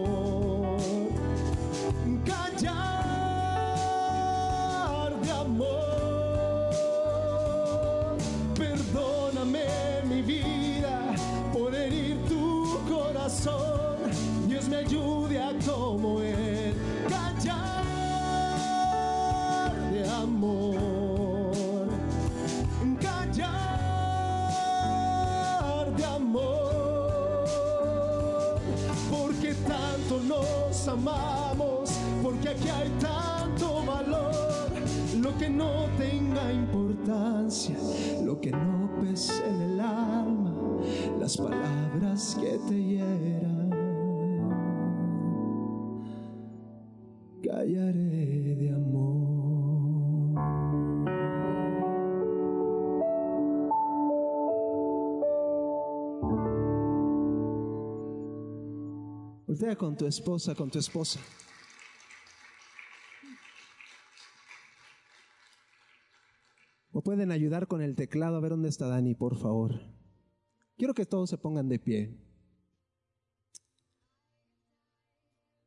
Callaré 47.64 48.56
de 48.56 48.74
amor. 48.74 50.34
Voltea 59.46 59.76
con 59.76 59.96
tu 59.96 60.06
esposa, 60.06 60.54
con 60.54 60.70
tu 60.70 60.78
esposa. 60.78 61.20
¿O 66.92 67.00
pueden 67.00 67.32
ayudar 67.32 67.66
con 67.66 67.80
el 67.80 67.94
teclado? 67.94 68.36
A 68.36 68.40
ver 68.40 68.50
dónde 68.50 68.68
está 68.68 68.88
Dani, 68.88 69.14
por 69.14 69.38
favor. 69.38 69.80
Quiero 70.76 70.92
que 70.92 71.06
todos 71.06 71.30
se 71.30 71.38
pongan 71.38 71.70
de 71.70 71.78
pie. 71.78 72.20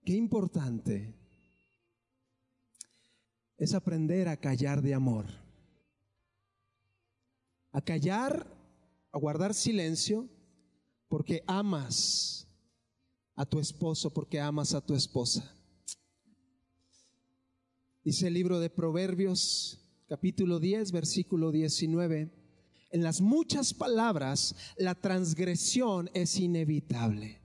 Qué 0.05 0.13
importante 0.13 1.16
es 3.57 3.73
aprender 3.73 4.27
a 4.27 4.37
callar 4.37 4.81
de 4.81 4.93
amor. 4.93 5.25
A 7.71 7.81
callar, 7.81 8.47
a 9.11 9.17
guardar 9.17 9.53
silencio, 9.53 10.29
porque 11.07 11.43
amas 11.47 12.47
a 13.35 13.45
tu 13.45 13.59
esposo, 13.59 14.13
porque 14.13 14.39
amas 14.39 14.73
a 14.73 14.81
tu 14.81 14.95
esposa. 14.95 15.53
Dice 18.03 18.27
el 18.27 18.33
libro 18.33 18.59
de 18.59 18.69
Proverbios, 18.69 19.79
capítulo 20.07 20.59
10, 20.59 20.91
versículo 20.91 21.51
19. 21.51 22.31
En 22.91 23.03
las 23.03 23.19
muchas 23.19 23.73
palabras, 23.73 24.55
la 24.77 24.95
transgresión 24.95 26.09
es 26.13 26.39
inevitable. 26.39 27.36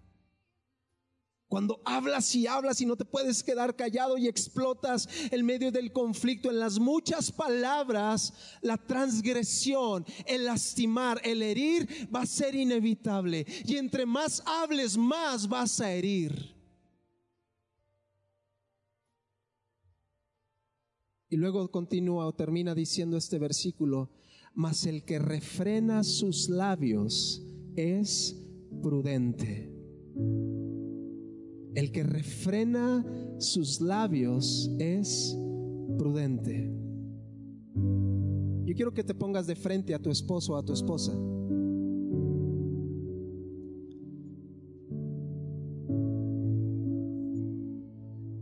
Cuando 1.52 1.82
hablas 1.84 2.34
y 2.34 2.46
hablas 2.46 2.80
y 2.80 2.86
no 2.86 2.96
te 2.96 3.04
puedes 3.04 3.42
quedar 3.42 3.76
callado 3.76 4.16
y 4.16 4.26
explotas 4.26 5.06
en 5.30 5.44
medio 5.44 5.70
del 5.70 5.92
conflicto, 5.92 6.48
en 6.48 6.58
las 6.58 6.78
muchas 6.78 7.30
palabras, 7.30 8.32
la 8.62 8.78
transgresión, 8.78 10.06
el 10.24 10.46
lastimar, 10.46 11.20
el 11.22 11.42
herir 11.42 12.08
va 12.10 12.22
a 12.22 12.26
ser 12.26 12.54
inevitable. 12.54 13.44
Y 13.66 13.76
entre 13.76 14.06
más 14.06 14.42
hables, 14.46 14.96
más 14.96 15.46
vas 15.46 15.78
a 15.82 15.92
herir. 15.92 16.56
Y 21.28 21.36
luego 21.36 21.70
continúa 21.70 22.28
o 22.28 22.34
termina 22.34 22.74
diciendo 22.74 23.18
este 23.18 23.38
versículo, 23.38 24.08
mas 24.54 24.86
el 24.86 25.04
que 25.04 25.18
refrena 25.18 26.02
sus 26.02 26.48
labios 26.48 27.42
es 27.76 28.42
prudente. 28.82 29.70
El 31.74 31.90
que 31.90 32.02
refrena 32.02 33.04
sus 33.38 33.80
labios 33.80 34.70
es 34.78 35.36
prudente. 35.98 36.70
Yo 38.64 38.74
quiero 38.74 38.92
que 38.92 39.04
te 39.04 39.14
pongas 39.14 39.46
de 39.46 39.56
frente 39.56 39.94
a 39.94 39.98
tu 39.98 40.10
esposo 40.10 40.52
o 40.52 40.56
a 40.56 40.64
tu 40.64 40.72
esposa. 40.72 41.12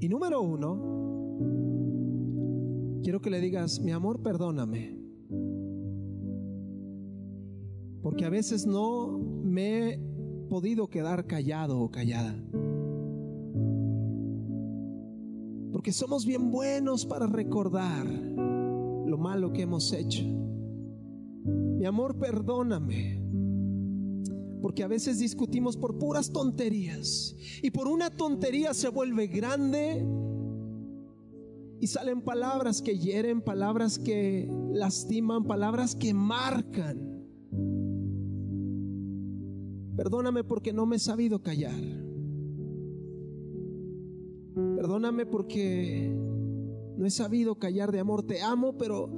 Y 0.01 0.09
número 0.09 0.41
uno, 0.41 0.81
quiero 3.03 3.21
que 3.21 3.31
le 3.31 3.41
digas, 3.41 3.81
mi 3.81 3.93
amor, 3.93 4.23
perdóname. 4.23 4.99
Porque 8.03 8.25
a 8.25 8.31
veces 8.31 8.67
no 8.67 9.19
me 9.19 9.91
he 9.91 9.99
podido 10.49 10.89
quedar 10.89 11.27
callado 11.27 11.81
o 11.81 11.91
callada. 11.91 12.35
Porque 15.73 15.93
somos 15.93 16.27
bien 16.27 16.51
buenos 16.51 17.07
para 17.07 17.27
recordar 17.27 18.07
lo 18.07 19.19
malo 19.19 19.53
que 19.53 19.63
hemos 19.63 19.93
hecho. 19.93 20.25
Mi 21.45 21.87
amor, 21.87 22.19
perdóname. 22.19 23.21
Porque 24.61 24.83
a 24.83 24.89
veces 24.89 25.19
discutimos 25.19 25.77
por 25.77 25.99
puras 25.99 26.33
tonterías. 26.33 27.35
Y 27.63 27.71
por 27.71 27.89
una 27.89 28.11
tontería 28.11 28.75
se 28.75 28.89
vuelve 28.89 29.27
grande. 29.29 30.07
Y 31.81 31.87
salen 31.87 32.21
palabras 32.21 32.83
que 32.83 32.99
hieren, 32.99 33.41
palabras 33.41 33.99
que 33.99 34.51
lastiman, 34.73 35.45
palabras 35.45 35.95
que 35.95 36.13
marcan. 36.13 37.11
Perdóname 39.97 40.45
porque 40.45 40.73
no 40.73 40.85
me 40.85 40.97
he 40.97 40.99
sabido 40.99 41.43
callar. 41.43 42.00
Perdóname 44.81 45.27
porque 45.27 46.11
no 46.97 47.05
he 47.05 47.11
sabido 47.11 47.57
callar 47.57 47.93
de 47.93 48.01
amor. 48.01 48.23
Te 48.23 48.41
amo, 48.41 48.79
pero 48.79 49.13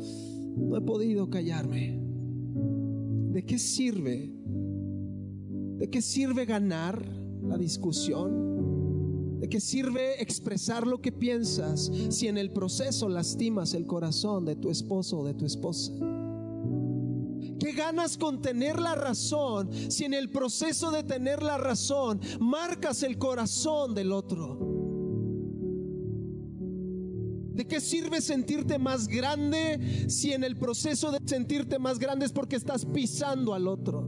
no 0.56 0.76
he 0.76 0.80
podido 0.80 1.30
callarme. 1.30 2.00
¿De 3.30 3.46
qué 3.46 3.60
sirve? 3.60 4.34
¿De 5.78 5.88
qué 5.88 6.02
sirve 6.02 6.46
ganar 6.46 7.06
la 7.44 7.56
discusión? 7.56 9.38
¿De 9.38 9.48
qué 9.48 9.60
sirve 9.60 10.20
expresar 10.20 10.84
lo 10.84 11.00
que 11.00 11.12
piensas 11.12 11.92
si 12.08 12.26
en 12.26 12.38
el 12.38 12.50
proceso 12.50 13.08
lastimas 13.08 13.72
el 13.74 13.86
corazón 13.86 14.44
de 14.44 14.56
tu 14.56 14.68
esposo 14.68 15.20
o 15.20 15.24
de 15.24 15.34
tu 15.34 15.46
esposa? 15.46 15.92
¿Qué 17.60 17.70
ganas 17.70 18.18
con 18.18 18.42
tener 18.42 18.80
la 18.80 18.96
razón 18.96 19.70
si 19.72 20.06
en 20.06 20.14
el 20.14 20.28
proceso 20.28 20.90
de 20.90 21.04
tener 21.04 21.40
la 21.40 21.56
razón 21.56 22.20
marcas 22.40 23.04
el 23.04 23.16
corazón 23.16 23.94
del 23.94 24.10
otro? 24.10 24.61
Qué 27.72 27.80
sirve 27.80 28.20
sentirte 28.20 28.78
más 28.78 29.08
grande 29.08 30.06
si 30.06 30.30
en 30.32 30.44
el 30.44 30.58
proceso 30.58 31.10
de 31.10 31.18
sentirte 31.24 31.78
más 31.78 31.98
grande 31.98 32.26
es 32.26 32.32
porque 32.32 32.56
estás 32.56 32.84
pisando 32.84 33.54
al 33.54 33.66
otro? 33.66 34.02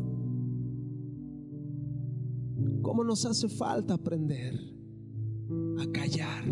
¿Cómo 2.83 3.03
nos 3.03 3.25
hace 3.25 3.49
falta 3.49 3.95
aprender 3.95 4.55
a 5.81 5.91
callar, 5.93 6.45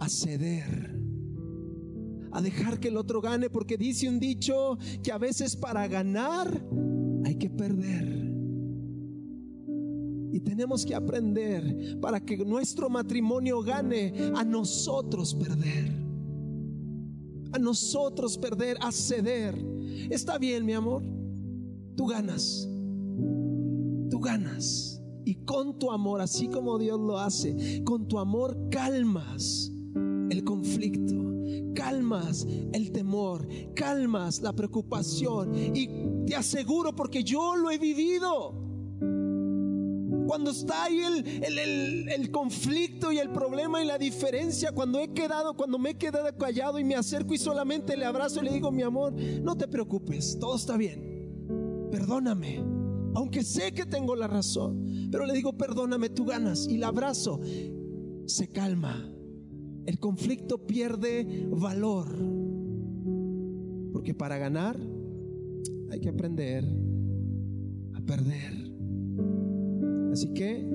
a 0.00 0.08
ceder, 0.08 1.00
a 2.32 2.42
dejar 2.42 2.80
que 2.80 2.88
el 2.88 2.96
otro 2.96 3.20
gane? 3.20 3.48
Porque 3.48 3.76
dice 3.76 4.08
un 4.08 4.18
dicho 4.18 4.76
que 5.04 5.12
a 5.12 5.18
veces 5.18 5.54
para 5.54 5.86
ganar 5.86 6.66
hay 7.24 7.36
que 7.36 7.48
perder. 7.48 8.19
Tenemos 10.44 10.84
que 10.84 10.94
aprender 10.94 11.98
para 12.00 12.20
que 12.20 12.36
nuestro 12.38 12.88
matrimonio 12.88 13.62
gane 13.62 14.12
a 14.34 14.44
nosotros 14.44 15.34
perder. 15.34 15.92
A 17.52 17.58
nosotros 17.58 18.38
perder, 18.38 18.76
a 18.80 18.92
ceder. 18.92 19.56
Está 20.10 20.38
bien, 20.38 20.64
mi 20.64 20.72
amor. 20.72 21.02
Tú 21.96 22.06
ganas. 22.06 22.68
Tú 24.10 24.20
ganas. 24.20 25.02
Y 25.24 25.34
con 25.44 25.78
tu 25.78 25.90
amor, 25.90 26.20
así 26.20 26.48
como 26.48 26.78
Dios 26.78 26.98
lo 26.98 27.18
hace, 27.18 27.82
con 27.84 28.08
tu 28.08 28.18
amor 28.18 28.68
calmas 28.70 29.70
el 30.30 30.44
conflicto, 30.44 31.14
calmas 31.74 32.46
el 32.72 32.90
temor, 32.92 33.46
calmas 33.74 34.40
la 34.40 34.52
preocupación. 34.52 35.54
Y 35.54 35.88
te 36.26 36.36
aseguro, 36.36 36.94
porque 36.94 37.22
yo 37.22 37.56
lo 37.56 37.70
he 37.70 37.78
vivido 37.78 38.69
cuando 40.30 40.52
está 40.52 40.84
ahí 40.84 41.00
el, 41.00 42.08
el, 42.08 42.30
conflicto 42.30 43.10
y 43.10 43.18
el 43.18 43.30
problema 43.30 43.82
y 43.82 43.84
la 43.84 43.98
diferencia, 43.98 44.70
cuando 44.70 45.00
he 45.00 45.12
quedado, 45.12 45.56
cuando 45.56 45.76
me 45.76 45.90
he 45.90 45.94
quedado 45.98 46.32
callado 46.38 46.78
y 46.78 46.84
me 46.84 46.94
acerco 46.94 47.34
y 47.34 47.38
solamente 47.38 47.96
le 47.96 48.04
abrazo 48.04 48.40
y 48.40 48.44
le 48.44 48.52
digo, 48.52 48.70
mi 48.70 48.84
amor, 48.84 49.12
no 49.12 49.56
te 49.56 49.66
preocupes, 49.66 50.38
todo 50.38 50.54
está 50.54 50.76
bien, 50.76 51.88
perdóname, 51.90 52.62
aunque 53.16 53.42
sé 53.42 53.72
que 53.72 53.86
tengo 53.86 54.14
la 54.14 54.28
razón, 54.28 55.08
pero 55.10 55.26
le 55.26 55.32
digo, 55.32 55.54
perdóname, 55.54 56.10
tú 56.10 56.26
ganas 56.26 56.68
y 56.68 56.76
la 56.76 56.86
abrazo, 56.86 57.40
se 58.26 58.46
calma, 58.52 59.12
el 59.84 59.98
conflicto 59.98 60.64
pierde 60.64 61.48
valor, 61.50 62.06
porque 63.92 64.14
para 64.14 64.38
ganar 64.38 64.78
hay 65.90 65.98
que 65.98 66.08
aprender 66.08 66.64
a 67.94 68.00
perder. 68.02 69.49
Así 70.12 70.28
que, 70.34 70.66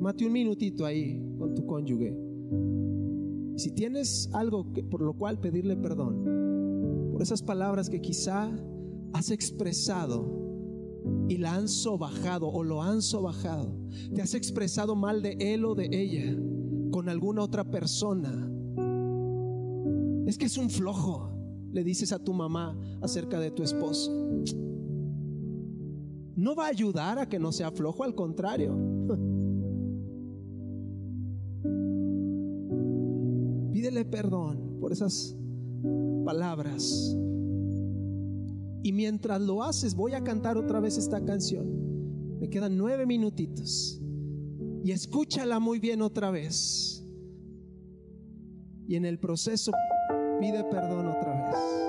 mate 0.00 0.24
un 0.24 0.32
minutito 0.32 0.84
ahí 0.86 1.20
con 1.38 1.54
tu 1.54 1.66
cónyuge. 1.66 2.16
Si 3.56 3.70
tienes 3.72 4.30
algo 4.32 4.72
por 4.90 5.02
lo 5.02 5.14
cual 5.14 5.38
pedirle 5.38 5.76
perdón, 5.76 7.10
por 7.12 7.22
esas 7.22 7.42
palabras 7.42 7.90
que 7.90 8.00
quizá 8.00 8.50
has 9.12 9.30
expresado 9.30 10.40
y 11.28 11.36
la 11.38 11.54
han 11.54 11.68
sobajado 11.68 12.48
o 12.48 12.62
lo 12.62 12.82
han 12.82 13.02
sobajado, 13.02 13.76
te 14.14 14.22
has 14.22 14.34
expresado 14.34 14.94
mal 14.94 15.22
de 15.22 15.36
él 15.38 15.64
o 15.64 15.74
de 15.74 15.88
ella 15.92 16.36
con 16.90 17.08
alguna 17.08 17.42
otra 17.42 17.64
persona, 17.64 18.48
es 20.26 20.38
que 20.38 20.46
es 20.46 20.56
un 20.56 20.70
flojo, 20.70 21.30
le 21.72 21.84
dices 21.84 22.12
a 22.12 22.18
tu 22.18 22.32
mamá 22.32 22.78
acerca 23.00 23.40
de 23.40 23.50
tu 23.50 23.62
esposo. 23.62 24.10
No 26.42 26.54
va 26.56 26.66
a 26.66 26.70
ayudar 26.70 27.20
a 27.20 27.28
que 27.28 27.38
no 27.38 27.52
sea 27.52 27.70
flojo, 27.70 28.02
al 28.02 28.16
contrario. 28.16 28.74
Pídele 33.72 34.04
perdón 34.04 34.78
por 34.80 34.90
esas 34.90 35.36
palabras. 36.24 37.16
Y 38.82 38.92
mientras 38.92 39.40
lo 39.40 39.62
haces, 39.62 39.94
voy 39.94 40.14
a 40.14 40.24
cantar 40.24 40.58
otra 40.58 40.80
vez 40.80 40.98
esta 40.98 41.24
canción. 41.24 42.40
Me 42.40 42.50
quedan 42.50 42.76
nueve 42.76 43.06
minutitos. 43.06 44.02
Y 44.82 44.90
escúchala 44.90 45.60
muy 45.60 45.78
bien 45.78 46.02
otra 46.02 46.32
vez. 46.32 47.06
Y 48.88 48.96
en 48.96 49.04
el 49.04 49.20
proceso 49.20 49.70
pide 50.40 50.64
perdón 50.64 51.06
otra 51.06 51.50
vez. 51.50 51.81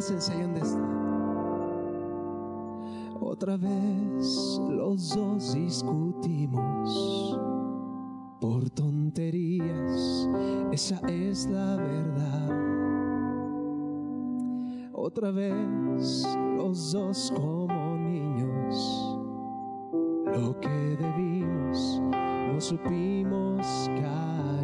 Están. 0.00 0.54
Otra 3.20 3.58
vez 3.58 4.58
los 4.70 5.14
dos 5.14 5.52
discutimos 5.52 7.38
por 8.40 8.70
tonterías, 8.70 10.26
esa 10.72 10.98
es 11.06 11.46
la 11.50 11.76
verdad. 11.76 12.48
Otra 14.94 15.32
vez 15.32 16.26
los 16.56 16.92
dos 16.92 17.30
como 17.36 17.98
niños, 17.98 19.18
lo 20.34 20.58
que 20.60 20.96
debimos 20.98 22.00
no 22.00 22.58
supimos 22.58 23.66
callar. 23.96 24.59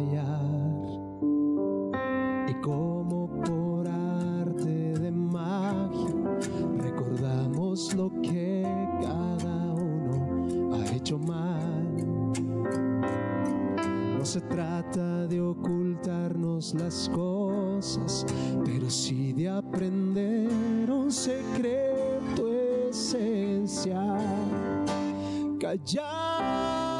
Las 16.73 17.09
cosas, 17.09 18.25
pero 18.65 18.89
sí 18.89 19.33
de 19.33 19.49
aprender 19.49 20.89
un 20.91 21.11
secreto 21.11 22.51
esencial. 22.89 24.19
Callar 25.59 26.96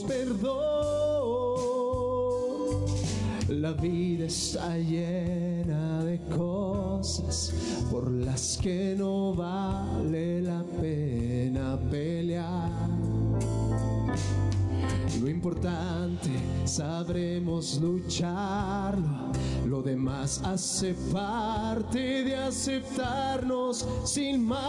perdón. 0.00 0.54
La 3.48 3.72
vida 3.72 4.26
está 4.26 4.76
llena 4.78 6.04
de 6.04 6.18
cosas 6.36 7.52
por 7.90 8.10
las 8.10 8.58
que 8.60 8.94
no 8.96 9.34
vale 9.34 10.42
la 10.42 10.64
pena 10.80 11.78
pelear. 11.90 12.70
Lo 15.20 15.28
importante 15.28 16.30
sabremos 16.64 17.78
lucharlo, 17.80 19.32
lo 19.66 19.82
demás 19.82 20.40
hace 20.44 20.94
parte 21.12 22.24
de 22.24 22.36
aceptarnos 22.36 23.86
sin 24.04 24.44
más 24.46 24.64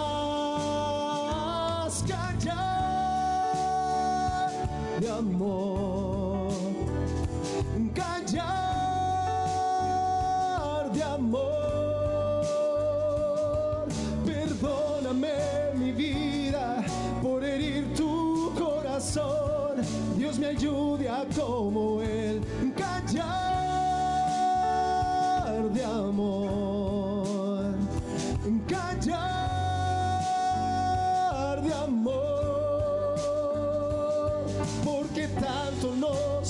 callar 2.07 2.84
de 4.99 5.09
amor, 5.09 6.51
callar 7.93 8.51
de 10.93 11.03
amor. 11.03 11.45
Perdóname 14.25 15.33
mi 15.75 15.91
vida 15.91 16.83
por 17.21 17.43
herir 17.43 17.93
tu 17.93 18.53
corazón. 18.57 19.81
Dios 20.17 20.39
me 20.39 20.47
ayude 20.47 21.09
a 21.09 21.25
como 21.35 22.01
Él 22.01 22.41
callar 22.77 23.23
de 25.73 25.83
amor, 25.83 27.75
callar 28.67 29.44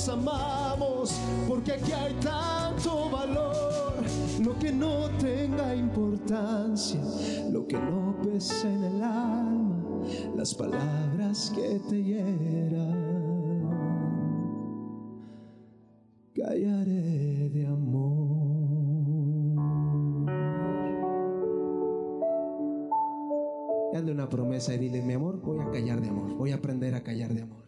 amamos, 0.10 1.20
porque 1.47 1.74
aquí 1.74 1.91
hay 1.91 2.14
tanto 2.16 3.10
valor, 3.10 4.03
lo 4.43 4.58
que 4.60 4.72
no 4.72 5.10
tenga 5.20 5.76
importancia, 5.76 7.01
lo 7.51 7.68
que 7.68 7.78
no 7.78 8.16
pese 8.22 8.74
en 8.74 8.84
el 8.84 9.03
alma, 9.03 10.01
las 10.36 10.53
palabras 10.53 11.51
que 11.56 11.80
te 11.89 12.03
hieran 12.03 13.06
callaré 16.36 17.49
de 17.49 17.66
amor. 17.66 18.26
Dale 23.93 24.12
una 24.12 24.30
promesa 24.30 24.74
y 24.74 24.78
dile, 24.78 25.01
mi 25.01 25.14
amor, 25.14 25.41
voy 25.41 25.60
a 25.60 25.72
callar 25.72 26.01
de 26.01 26.10
amor, 26.10 26.36
voy 26.36 26.51
a 26.51 26.56
aprender 26.56 26.93
a 26.95 27.03
callar 27.03 27.34
de 27.34 27.43
amor. 27.43 27.64